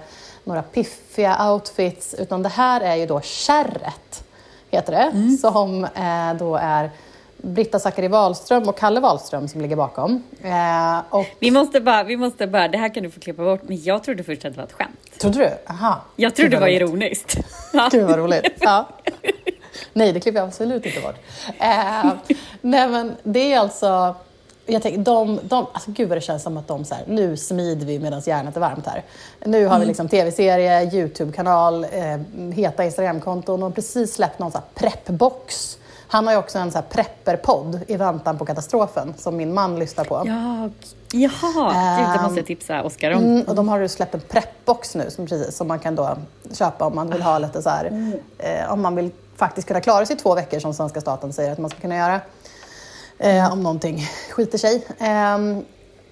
några 0.48 0.62
piffiga 0.62 1.50
outfits 1.52 2.14
utan 2.14 2.42
det 2.42 2.48
här 2.48 2.80
är 2.80 2.94
ju 2.96 3.06
då 3.06 3.20
Kärret, 3.20 4.24
heter 4.70 4.92
det, 4.92 5.36
som 5.36 5.84
eh, 5.84 6.34
då 6.38 6.56
är 6.56 6.90
Britta 7.36 7.78
Zackari 7.78 8.08
Wahlström 8.08 8.68
och 8.68 8.78
Kalle 8.78 9.00
Wahlström 9.00 9.48
som 9.48 9.60
ligger 9.60 9.76
bakom. 9.76 10.22
Eh, 10.42 10.98
och 11.10 11.26
Vi 11.38 11.50
måste 11.50 11.80
bara, 11.80 12.02
vi 12.02 12.16
måste 12.16 12.46
bara, 12.46 12.68
det 12.68 12.78
här 12.78 12.94
kan 12.94 13.02
du 13.02 13.10
få 13.10 13.20
klippa 13.20 13.44
bort, 13.44 13.60
men 13.62 13.82
jag 13.82 14.04
trodde 14.04 14.24
först 14.24 14.44
att 14.44 14.52
det 14.52 14.56
var 14.56 14.64
ett 14.64 14.72
skämt. 14.72 15.18
Trodde 15.20 15.38
du? 15.38 15.72
Aha. 15.72 16.00
Jag 16.16 16.34
trodde 16.36 16.50
det 16.56 16.60
var 16.60 16.66
roligt. 16.66 16.80
ironiskt. 16.82 17.36
Ja. 17.72 17.88
Gud 17.92 18.06
vad 18.06 18.18
roligt. 18.18 18.52
Ja. 18.60 18.88
Nej, 19.92 20.12
det 20.12 20.20
klipper 20.20 20.40
jag 20.40 20.48
absolut 20.48 20.86
inte 20.86 21.00
bort. 21.00 21.16
Eh, 21.58 22.12
nej, 22.60 22.88
men 22.88 23.16
det 23.22 23.52
är 23.52 23.58
alltså... 23.58 24.14
Jag 24.70 24.82
tänker, 24.82 25.00
de, 25.00 25.40
de, 25.42 25.66
alltså 25.72 25.90
gud 25.90 26.08
vad 26.08 26.16
det 26.16 26.22
känns 26.22 26.42
som 26.42 26.56
att 26.56 26.68
de 26.68 26.84
så 26.84 26.94
här, 26.94 27.04
nu 27.06 27.36
smider 27.36 27.86
vi 27.86 27.98
medan 27.98 28.22
järnet 28.26 28.56
är 28.56 28.60
varmt 28.60 28.86
här. 28.86 29.04
Nu 29.44 29.66
har 29.66 29.78
vi 29.78 29.86
liksom 29.86 30.08
tv-serie, 30.08 30.82
Youtube-kanal, 30.94 31.84
eh, 31.84 32.18
heta 32.54 32.84
Instagramkonton 32.84 33.62
och 33.62 33.74
precis 33.74 34.14
släppt 34.14 34.38
någon 34.38 34.52
så 34.52 34.58
här 34.58 34.64
preppbox. 34.74 35.78
Han 36.10 36.26
har 36.26 36.34
ju 36.34 36.38
också 36.38 36.58
en 36.58 36.72
så 36.72 36.78
här 36.78 36.84
prepperpodd 36.90 37.80
i 37.86 37.96
väntan 37.96 38.38
på 38.38 38.44
katastrofen 38.44 39.14
som 39.18 39.36
min 39.36 39.54
man 39.54 39.78
lyssnar 39.78 40.04
på. 40.04 40.22
Ja, 40.26 40.68
jaha, 41.12 41.98
gud, 41.98 42.16
det 42.16 42.22
måste 42.22 42.38
jag 42.38 42.46
tipsa 42.46 42.82
Oskar 42.82 43.10
om. 43.10 43.24
Mm, 43.24 43.42
och 43.42 43.54
de 43.54 43.68
har 43.68 43.78
ju 43.78 43.88
släppt 43.88 44.14
en 44.14 44.20
preppbox 44.20 44.94
nu 44.94 45.10
som, 45.10 45.26
precis, 45.26 45.56
som 45.56 45.68
man 45.68 45.78
kan 45.78 45.94
då 45.94 46.18
köpa 46.52 46.86
om 46.86 46.94
man 46.94 47.10
vill 47.10 47.22
ha 47.22 47.38
lite 47.38 47.62
så 47.62 47.70
här, 47.70 48.12
eh, 48.38 48.72
om 48.72 48.82
man 48.82 48.96
vill 48.96 49.10
faktiskt 49.36 49.68
kunna 49.68 49.80
klara 49.80 50.06
sig 50.06 50.16
i 50.16 50.18
två 50.18 50.34
veckor 50.34 50.58
som 50.58 50.74
svenska 50.74 51.00
staten 51.00 51.32
säger 51.32 51.52
att 51.52 51.58
man 51.58 51.70
ska 51.70 51.80
kunna 51.80 51.96
göra. 51.96 52.20
Eh, 53.18 53.52
om 53.52 53.62
någonting 53.62 54.06
skiter 54.30 54.58
sig. 54.58 54.86
Eh, 54.98 55.08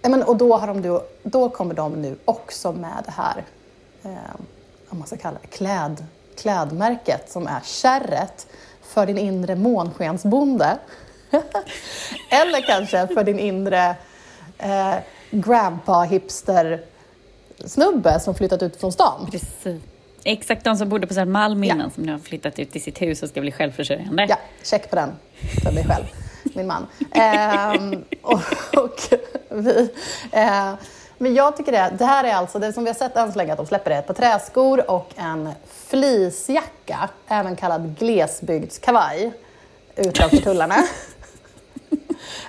ja, 0.02 0.08
men, 0.08 0.22
och 0.22 0.36
då, 0.36 0.56
har 0.56 0.66
de, 0.66 0.82
då, 0.82 1.04
då 1.22 1.48
kommer 1.48 1.74
de 1.74 1.92
nu 1.92 2.16
också 2.24 2.72
med 2.72 3.02
det 3.04 3.10
här, 3.10 3.44
eh, 4.02 4.40
om 4.88 4.98
man 4.98 5.06
ska 5.06 5.16
kalla 5.16 5.38
det, 5.42 5.48
kläd, 5.56 6.04
klädmärket 6.36 7.30
som 7.30 7.46
är 7.46 7.60
kärret 7.64 8.46
för 8.82 9.06
din 9.06 9.18
inre 9.18 9.56
månskensbonde. 9.56 10.78
Eller 12.30 12.66
kanske 12.66 13.06
för 13.06 13.24
din 13.24 13.38
inre 13.38 13.96
eh, 14.58 14.94
grandpa-hipster 15.30 16.80
snubbe 17.64 18.20
som 18.20 18.34
flyttat 18.34 18.62
ut 18.62 18.76
från 18.76 18.92
stan. 18.92 19.28
Precis. 19.30 19.82
Exakt 20.24 20.64
de 20.64 20.76
som 20.76 20.88
bodde 20.88 21.06
på 21.06 21.14
Södermalm 21.14 21.64
innan 21.64 21.90
som 21.90 22.02
nu 22.02 22.12
har 22.12 22.18
flyttat 22.18 22.58
ut 22.58 22.72
till 22.72 22.82
sitt 22.82 23.02
hus 23.02 23.22
och 23.22 23.28
ska 23.28 23.40
bli 23.40 23.52
självförsörjande. 23.52 24.26
Ja, 24.28 24.38
check 24.62 24.90
på 24.90 24.96
den 24.96 25.12
för 25.64 25.72
mig 25.72 25.84
själv, 25.84 26.04
min 26.56 26.66
man. 26.66 26.86
Ehm, 27.12 28.04
och, 28.22 28.40
och 28.76 29.00
vi, 29.48 29.90
eh, 30.32 30.72
men 31.18 31.34
jag 31.34 31.56
tycker 31.56 31.72
det, 31.72 31.92
det 31.98 32.04
här 32.04 32.24
är 32.24 32.34
alltså, 32.34 32.58
det 32.58 32.72
som 32.72 32.84
vi 32.84 32.90
har 32.90 32.94
sett 32.94 33.16
än 33.16 33.32
så 33.32 33.38
länge 33.38 33.52
att 33.52 33.58
de 33.58 33.66
släpper 33.66 33.90
det, 33.90 33.96
ett 33.96 34.06
par 34.06 34.14
träskor 34.14 34.90
och 34.90 35.12
en 35.16 35.50
fleecejacka, 35.86 37.08
även 37.28 37.56
kallad 37.56 37.98
glesbygdskavaj, 37.98 39.32
utanför 39.96 40.36
tullarna. 40.36 40.76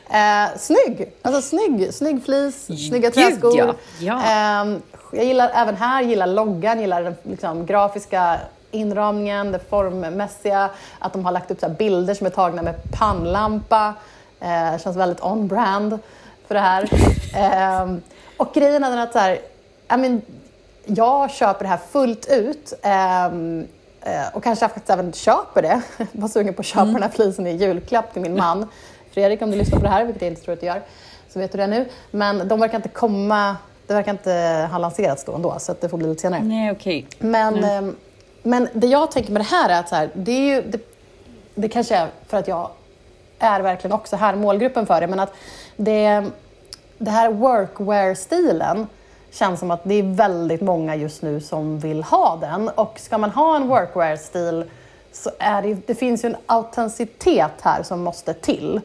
Eh, 0.10 0.58
snygg! 0.58 1.14
Alltså 1.22 1.42
snygg, 1.42 1.94
snygg 1.94 2.26
fleece, 2.26 2.78
snygga 2.78 3.12
träskor. 3.12 3.58
ja. 3.58 3.74
Ja. 4.00 4.24
Ehm, 4.24 4.82
jag 5.12 5.26
gillar 5.26 5.52
även 5.54 5.76
här, 5.76 6.02
gillar 6.02 6.28
loggan, 6.28 6.80
gillar 6.80 7.04
den 7.04 7.16
liksom, 7.24 7.66
grafiska 7.66 8.40
inramningen, 8.72 9.52
det 9.52 9.60
formmässiga, 9.60 10.70
att 11.00 11.14
de 11.14 11.26
har 11.26 11.32
lagt 11.32 11.52
upp 11.52 11.60
så 11.60 11.68
här 11.68 11.74
bilder 11.74 12.14
som 12.14 12.28
är 12.28 12.32
tagna 12.32 12.62
med 12.62 12.76
pannlampa. 12.92 13.94
Eh, 14.40 14.78
känns 14.80 14.98
väldigt 14.98 15.24
on-brand 15.24 16.00
för 16.48 16.56
det 16.56 16.62
här. 16.62 16.90
Ehm, 17.36 18.02
och 18.38 18.54
grejen 18.54 18.84
är 18.84 18.90
den 18.90 19.00
att 19.00 19.14
så 19.14 19.20
här, 19.20 19.34
I 19.94 19.98
mean, 19.98 20.22
jag 20.86 21.32
köper 21.32 21.64
det 21.64 21.70
här 21.70 21.80
fullt 21.92 22.28
ut. 22.30 22.74
ehm, 22.82 23.68
eh, 24.02 24.28
och 24.34 24.44
kanske 24.44 24.66
faktiskt 24.68 24.90
även 24.90 25.14
köper 25.14 25.62
det. 25.62 25.82
Jag 25.98 26.08
var 26.22 26.28
sugen 26.28 26.54
på 26.54 26.60
att 26.60 26.66
köpa 26.66 26.86
den 26.86 27.04
här 27.04 27.10
flisen 27.10 27.48
i 27.48 27.56
julklapp 27.56 28.14
till 28.14 28.22
min 28.22 28.36
man. 28.38 28.68
Fredrik, 29.12 29.42
om 29.42 29.52
du 29.52 29.58
lyssnar 29.58 29.78
på 29.80 29.84
det 29.84 29.90
här, 29.92 30.06
vilket 30.06 30.22
jag 30.22 30.32
inte 30.32 30.42
tror 30.42 30.54
att 30.54 30.60
du 30.60 30.66
gör, 30.66 30.82
så 31.30 31.40
vet 31.40 31.52
du 31.52 31.58
det 31.58 31.68
nu. 31.68 31.86
Men 32.12 32.48
de 32.48 32.60
verkar 32.60 32.76
inte 32.76 32.90
komma, 32.90 33.56
det 33.88 33.94
verkar 33.94 34.12
inte 34.12 34.68
ha 34.72 34.78
lanserats 34.78 35.24
då 35.24 35.36
ändå, 35.36 35.56
så 35.60 35.76
det 35.82 35.90
får 35.90 35.98
bli 35.98 36.08
lite 36.08 36.22
senare. 36.22 36.44
Nej, 36.44 36.72
okej. 36.72 37.08
Men, 37.20 37.64
ehm, 37.64 37.96
men 38.48 38.70
det 38.74 38.88
jag 38.88 39.12
tänker 39.12 39.32
med 39.32 39.42
det 39.42 39.46
här 39.46 39.70
är 39.70 39.80
att 39.80 39.90
så 39.90 39.96
här, 39.96 40.10
det 40.14 40.32
är 40.32 40.56
ju, 40.56 40.62
det, 40.62 40.80
det 41.56 41.70
kanske 41.70 41.96
är 41.96 42.08
för 42.28 42.38
att 42.38 42.48
jag 42.48 42.70
är 43.40 43.62
verkligen 43.62 43.94
också 43.94 44.16
här 44.16 44.36
målgruppen 44.36 44.86
för 44.86 45.02
det, 45.02 45.08
men 45.08 45.20
att 45.20 45.34
det, 45.76 46.26
det 46.98 47.12
här 47.12 47.30
workwear-stilen 47.32 48.88
känns 49.32 49.60
som 49.60 49.72
att 49.72 49.84
det 49.84 49.96
är 49.96 50.04
väldigt 50.04 50.62
många 50.62 50.96
just 50.96 51.22
nu 51.22 51.42
som 51.42 51.80
vill 51.80 52.04
ha 52.04 52.38
den. 52.42 52.70
Och 52.70 53.00
ska 53.00 53.18
man 53.18 53.32
ha 53.32 53.56
en 53.56 53.68
workwear-stil 53.68 54.64
så 55.12 55.32
är 55.40 55.62
det, 55.62 55.88
det 55.88 55.96
finns 55.96 56.26
ju 56.26 56.30
en 56.30 56.38
autenticitet 56.46 57.62
här 57.62 57.84
som 57.84 58.04
måste 58.04 58.34
till. 58.34 58.82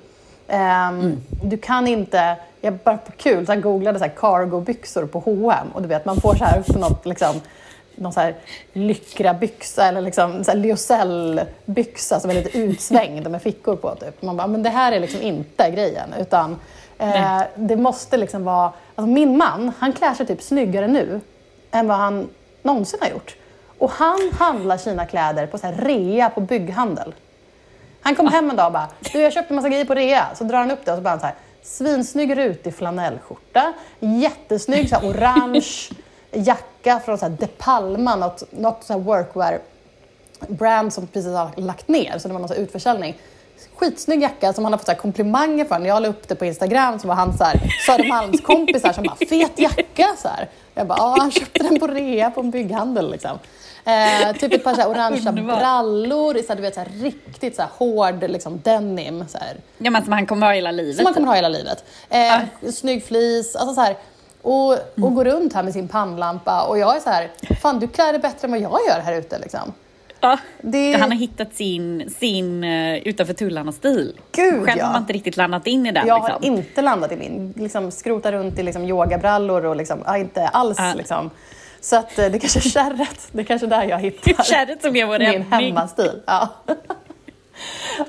Ehm, 0.49 1.17
Du 1.43 1.59
kan 1.59 1.87
inte, 1.87 2.37
jag 2.61 2.75
bara 2.75 2.97
på 2.97 3.13
kul 3.13 3.47
så 3.47 3.55
googlade 3.55 3.99
så 3.99 4.05
här 4.05 4.13
cargo-byxor 4.17 5.07
på 5.07 5.19
H&M 5.19 5.67
och 5.75 5.83
du 5.83 5.89
vet 5.89 6.05
man 6.05 6.21
får 6.21 6.35
så 6.35 6.45
här 6.45 6.59
upp 6.59 6.77
något 6.77 7.07
liksom 7.07 7.41
någon 7.97 8.13
så 8.13 8.21
här 8.21 8.35
lycrabyxa 8.73 9.85
eller 9.85 10.01
liksom 10.01 10.45
lyocellbyxa 10.55 12.21
som 12.21 12.31
är 12.31 12.35
lite 12.35 12.59
utsvängd 12.59 13.31
med 13.31 13.43
fickor 13.43 13.77
på. 13.77 13.95
Typ. 13.95 14.23
Man 14.23 14.37
bara, 14.37 14.47
men 14.47 14.63
det 14.63 14.71
här 14.71 14.93
är 14.93 15.01
liksom 15.01 15.23
inte 15.23 15.71
grejen. 15.71 16.15
Utan 16.21 16.57
eh, 16.99 17.43
det 17.55 17.77
måste 17.77 18.17
liksom 18.17 18.45
vara... 18.45 18.73
Alltså 18.95 19.13
min 19.13 19.37
man, 19.37 19.73
han 19.79 19.93
klär 19.93 20.15
sig 20.15 20.27
typ 20.27 20.43
snyggare 20.43 20.89
nu 20.89 21.21
än 21.71 21.89
vad 21.89 21.97
han 21.97 22.29
någonsin 22.63 22.99
har 23.03 23.09
gjort. 23.09 23.37
Och 23.79 23.91
han 23.91 24.31
handlar 24.39 24.77
sina 24.77 25.07
kläder 25.07 25.47
på 25.47 25.59
så 25.59 25.67
här 25.67 25.75
rea 25.75 26.31
på 26.31 26.41
bygghandel. 26.41 27.15
Han 28.01 28.15
kom 28.15 28.29
hem 28.29 28.51
en 28.51 28.57
dag 28.57 28.67
och 28.67 28.73
bara, 28.73 28.89
du 29.13 29.21
jag 29.21 29.33
köpte 29.33 29.53
en 29.53 29.57
massa 29.57 29.69
grejer 29.69 29.85
på 29.85 29.95
rea. 29.95 30.27
Så 30.35 30.45
drar 30.45 30.59
han 30.59 30.71
upp 30.71 30.85
det 30.85 30.91
och 30.93 30.99
så 30.99 31.03
bara 31.03 31.19
så 31.19 31.27
här, 31.27 31.35
svinsnygg 31.63 32.39
rutig 32.39 32.75
flanellskjorta, 32.75 33.73
jättesnygg 34.01 34.89
så 34.89 34.97
här, 34.97 35.09
orange 35.09 35.91
jacka 36.33 37.01
från 37.05 37.19
så 37.19 37.27
här 37.27 37.37
De 37.41 37.47
Palma, 37.47 38.17
något, 38.17 38.53
något 38.53 38.85
så 38.85 38.93
här 38.93 39.01
workwear 39.01 39.61
brand 40.49 40.93
som 40.93 41.07
precis 41.07 41.33
har 41.33 41.51
lagt 41.57 41.89
ner, 41.89 42.19
så 42.19 42.29
det 42.29 42.35
var 42.35 42.41
någon 42.41 42.49
så 42.49 42.55
utförsäljning. 42.55 43.19
Skitsnygg 43.77 44.23
jacka 44.23 44.53
som 44.53 44.65
han 44.65 44.73
har 44.73 44.79
fått 44.79 44.87
så 44.87 44.93
här 44.93 44.99
komplimanger 44.99 45.65
för. 45.65 45.79
När 45.79 45.89
jag 45.89 46.03
la 46.03 46.09
upp 46.09 46.29
det 46.29 46.35
på 46.35 46.45
Instagram 46.45 46.99
så 46.99 47.09
var 47.09 47.15
han 47.15 47.39
så 47.39 47.45
här 47.45 47.61
Södermalmskompisar 47.87 48.93
som 48.93 49.05
bara 49.05 49.17
“fet 49.17 49.59
jacka” 49.59 50.07
så 50.19 50.29
här. 50.29 50.49
Jag 50.75 50.87
bara 50.87 50.99
“ja, 50.99 51.17
han 51.19 51.31
köpte 51.31 51.63
den 51.63 51.81
på 51.81 51.87
rea 51.87 52.31
på 52.31 52.41
en 52.41 52.51
bygghandel” 52.51 53.11
liksom. 53.11 53.39
Eh, 53.85 54.37
typ 54.37 54.53
ett 54.53 54.65
par 54.65 54.75
så 54.75 54.89
orangea 54.89 55.33
brallor 55.33 56.37
i 56.37 56.43
så 56.43 56.49
här, 56.49 56.57
du 56.57 56.63
vet, 56.63 56.75
så 56.75 56.81
här, 56.81 56.89
riktigt 56.89 57.57
så 57.57 57.63
här, 57.63 57.71
hård 57.79 58.31
liksom, 58.31 58.61
denim. 58.65 59.25
Så 59.29 59.39
här. 59.39 59.57
Ja, 59.79 59.91
men 59.91 60.05
som 60.05 60.13
han 60.13 60.27
kommer 60.27 60.47
ha 60.47 60.55
hela 60.55 60.71
livet. 60.71 60.97
Som 60.97 61.05
man 61.05 61.15
kommer 61.15 61.27
ha 61.27 61.35
hela 61.35 61.49
livet. 61.49 61.85
Eh, 62.11 62.71
Snygg 62.73 63.05
flis, 63.05 63.57
alltså 63.57 63.75
så 63.75 63.81
här. 63.81 63.97
Och, 64.43 64.73
och 64.73 65.15
gå 65.15 65.25
runt 65.25 65.53
här 65.53 65.63
med 65.63 65.73
sin 65.73 65.89
pannlampa 65.89 66.63
och 66.63 66.79
jag 66.79 66.97
är 66.97 67.01
så 67.01 67.11
här, 67.11 67.31
fan 67.63 67.79
du 67.81 67.89
klär 67.89 68.13
dig 68.13 68.21
bättre 68.21 68.47
än 68.47 68.51
vad 68.51 68.61
jag 68.61 68.79
gör 68.89 69.01
här 69.01 69.13
ute 69.19 69.39
liksom. 69.39 69.73
Ja. 70.21 70.39
Det- 70.61 70.93
Han 71.01 71.11
har 71.11 71.19
hittat 71.19 71.55
sin, 71.55 72.11
sin 72.19 72.65
uh, 72.65 72.97
utanför 72.99 73.35
tullarna-stil. 73.35 74.13
Gud, 74.33 74.65
Själv 74.67 74.79
ja. 74.79 74.85
har 74.87 74.93
man 74.93 75.03
inte 75.03 75.13
riktigt 75.13 75.37
landat 75.37 75.67
in 75.67 75.87
i 75.87 75.93
den. 75.93 76.07
Jag 76.07 76.17
liksom. 76.19 76.33
har 76.33 76.59
inte 76.59 76.83
landat 76.83 77.13
i 77.13 77.17
min, 77.17 77.55
liksom 77.57 77.91
skrota 77.91 78.33
runt 78.33 78.59
i 78.59 78.63
liksom 78.63 78.85
yogabrallor 78.85 79.65
och 79.65 79.77
liksom, 79.77 79.99
ja, 80.07 80.17
inte 80.17 80.49
alls 80.49 80.79
Ja. 80.79 80.93
liksom. 80.97 81.31
Så 81.81 81.97
att 81.97 82.19
eh, 82.19 82.27
det 82.31 82.39
kanske 82.39 82.59
är 82.59 82.71
kärret, 82.71 83.29
det 83.33 83.41
är 83.41 83.45
kanske 83.45 83.67
är 83.67 83.71
där 83.71 83.85
jag 83.85 83.99
hittar 83.99 84.43
Kärret 84.43 84.83
som 84.83 84.97
är 84.97 85.07
vår 85.07 85.19
min 85.19 85.43
hemmastil. 85.53 86.23
Ja. 86.27 86.49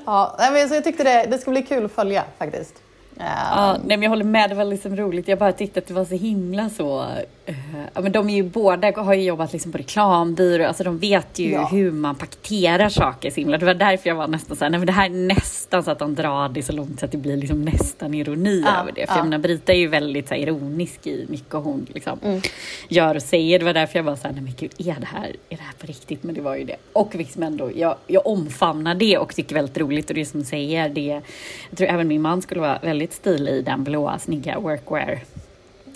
ja, 0.06 0.36
men 0.52 0.68
så 0.68 0.74
jag 0.74 0.84
tyckte 0.84 1.04
det, 1.04 1.26
det 1.30 1.38
skulle 1.38 1.60
bli 1.60 1.68
kul 1.68 1.84
att 1.84 1.92
följa 1.92 2.24
faktiskt. 2.38 2.74
Ja, 3.18 3.76
nej, 3.84 3.96
men 3.96 4.02
jag 4.02 4.10
håller 4.10 4.24
med, 4.24 4.50
det 4.50 4.54
var 4.54 4.64
liksom 4.64 4.96
roligt. 4.96 5.28
Jag 5.28 5.38
bara 5.38 5.52
tyckte 5.52 5.78
att 5.78 5.86
det 5.86 5.94
var 5.94 6.04
så 6.04 6.14
himla 6.14 6.70
så... 6.70 7.06
Uh, 7.48 7.54
ja, 7.94 8.00
men 8.00 8.12
de 8.12 8.30
är 8.30 8.34
ju 8.34 8.42
båda 8.42 9.02
har 9.02 9.14
ju 9.14 9.22
jobbat 9.22 9.52
liksom 9.52 9.72
på 9.72 9.78
reklambyrå, 9.78 10.66
alltså 10.66 10.84
de 10.84 10.98
vet 10.98 11.38
ju 11.38 11.50
ja. 11.50 11.66
hur 11.66 11.90
man 11.90 12.14
paketerar 12.14 12.88
saker 12.88 13.30
så 13.30 13.36
himla. 13.36 13.58
Det 13.58 13.66
var 13.66 13.74
därför 13.74 14.08
jag 14.08 14.16
var 14.16 14.28
nästan 14.28 14.56
så 14.56 14.64
här, 14.64 14.70
nej 14.70 14.78
men 14.78 14.86
det 14.86 14.92
här 14.92 15.06
är 15.06 15.10
nästan 15.10 15.84
så 15.84 15.90
att 15.90 15.98
de 15.98 16.14
drar 16.14 16.48
det 16.48 16.62
så 16.62 16.72
långt 16.72 17.00
så 17.00 17.06
att 17.06 17.12
det 17.12 17.18
blir 17.18 17.36
liksom 17.36 17.62
nästan 17.62 18.14
ironi 18.14 18.62
ja, 18.66 18.80
över 18.80 18.92
det. 18.92 19.06
För 19.06 19.14
ja. 19.14 19.18
jag 19.18 19.24
menar, 19.24 19.38
Brita 19.38 19.72
är 19.72 19.76
ju 19.76 19.88
väldigt 19.88 20.28
så 20.28 20.34
här, 20.34 20.40
ironisk 20.40 21.06
i 21.06 21.26
mycket 21.28 21.54
hon 21.54 21.86
liksom 21.94 22.18
mm. 22.22 22.40
gör 22.88 23.14
och 23.14 23.22
säger. 23.22 23.58
Det 23.58 23.64
var 23.64 23.74
därför 23.74 23.98
jag 23.98 24.04
var 24.04 24.16
så 24.16 24.26
här, 24.26 24.34
nej 24.34 24.42
men 24.42 24.54
gud, 24.58 24.72
är 24.78 25.00
det 25.00 25.06
här, 25.06 25.28
är 25.48 25.56
det 25.56 25.62
här 25.62 25.74
på 25.78 25.86
riktigt? 25.86 26.22
Men 26.22 26.34
det 26.34 26.40
var 26.40 26.56
ju 26.56 26.64
det. 26.64 26.76
Och 26.92 27.14
liksom 27.14 27.42
ändå, 27.42 27.70
jag, 27.74 27.96
jag 28.06 28.26
omfamnar 28.26 28.94
det 28.94 29.18
och 29.18 29.34
tycker 29.34 29.54
väldigt 29.54 29.78
roligt 29.78 30.10
och 30.10 30.14
det 30.14 30.24
som 30.24 30.44
säger 30.44 30.88
det, 30.88 31.22
jag 31.70 31.78
tror 31.78 31.88
även 31.88 32.08
min 32.08 32.22
man 32.22 32.42
skulle 32.42 32.60
vara 32.60 32.78
väldigt 32.82 33.04
väldigt 33.04 33.12
stilig 33.12 33.52
i 33.52 33.62
den 33.62 33.84
blåa 33.84 34.18
snygga 34.18 34.58
workwear 34.58 35.20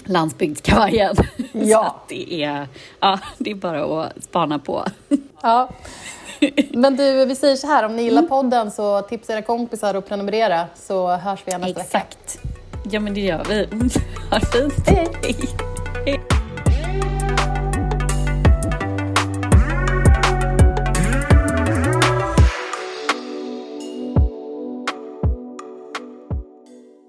landsbygdskavajen. 0.09 1.17
Ja. 1.53 1.97
Det, 2.09 2.45
är, 2.45 2.69
ja, 3.01 3.19
det 3.39 3.51
är 3.51 3.55
bara 3.55 4.05
att 4.05 4.25
spana 4.25 4.59
på. 4.59 4.85
Ja. 5.43 5.69
Men 6.73 6.97
du, 6.97 7.25
vi 7.25 7.35
säger 7.35 7.57
så 7.57 7.67
här, 7.67 7.85
om 7.85 7.97
ni 7.97 8.03
gillar 8.03 8.19
mm. 8.19 8.29
podden 8.29 8.71
så 8.71 9.03
tipsa 9.03 9.33
era 9.33 9.43
kompisar 9.43 9.95
och 9.95 10.09
prenumerera 10.09 10.67
så 10.75 11.17
hörs 11.17 11.41
vi 11.45 11.51
igen 11.51 11.61
nästa 11.61 11.83
vecka. 11.83 11.99
Exakt. 11.99 12.41
Ja, 12.91 13.01
men 13.01 13.15
det 13.15 13.21
gör 13.21 13.45
vi. 13.49 13.69
Ha 14.31 14.39
det 14.39 14.47
fint. 14.47 14.87
Hej. 14.87 15.37
Hej. 16.07 16.48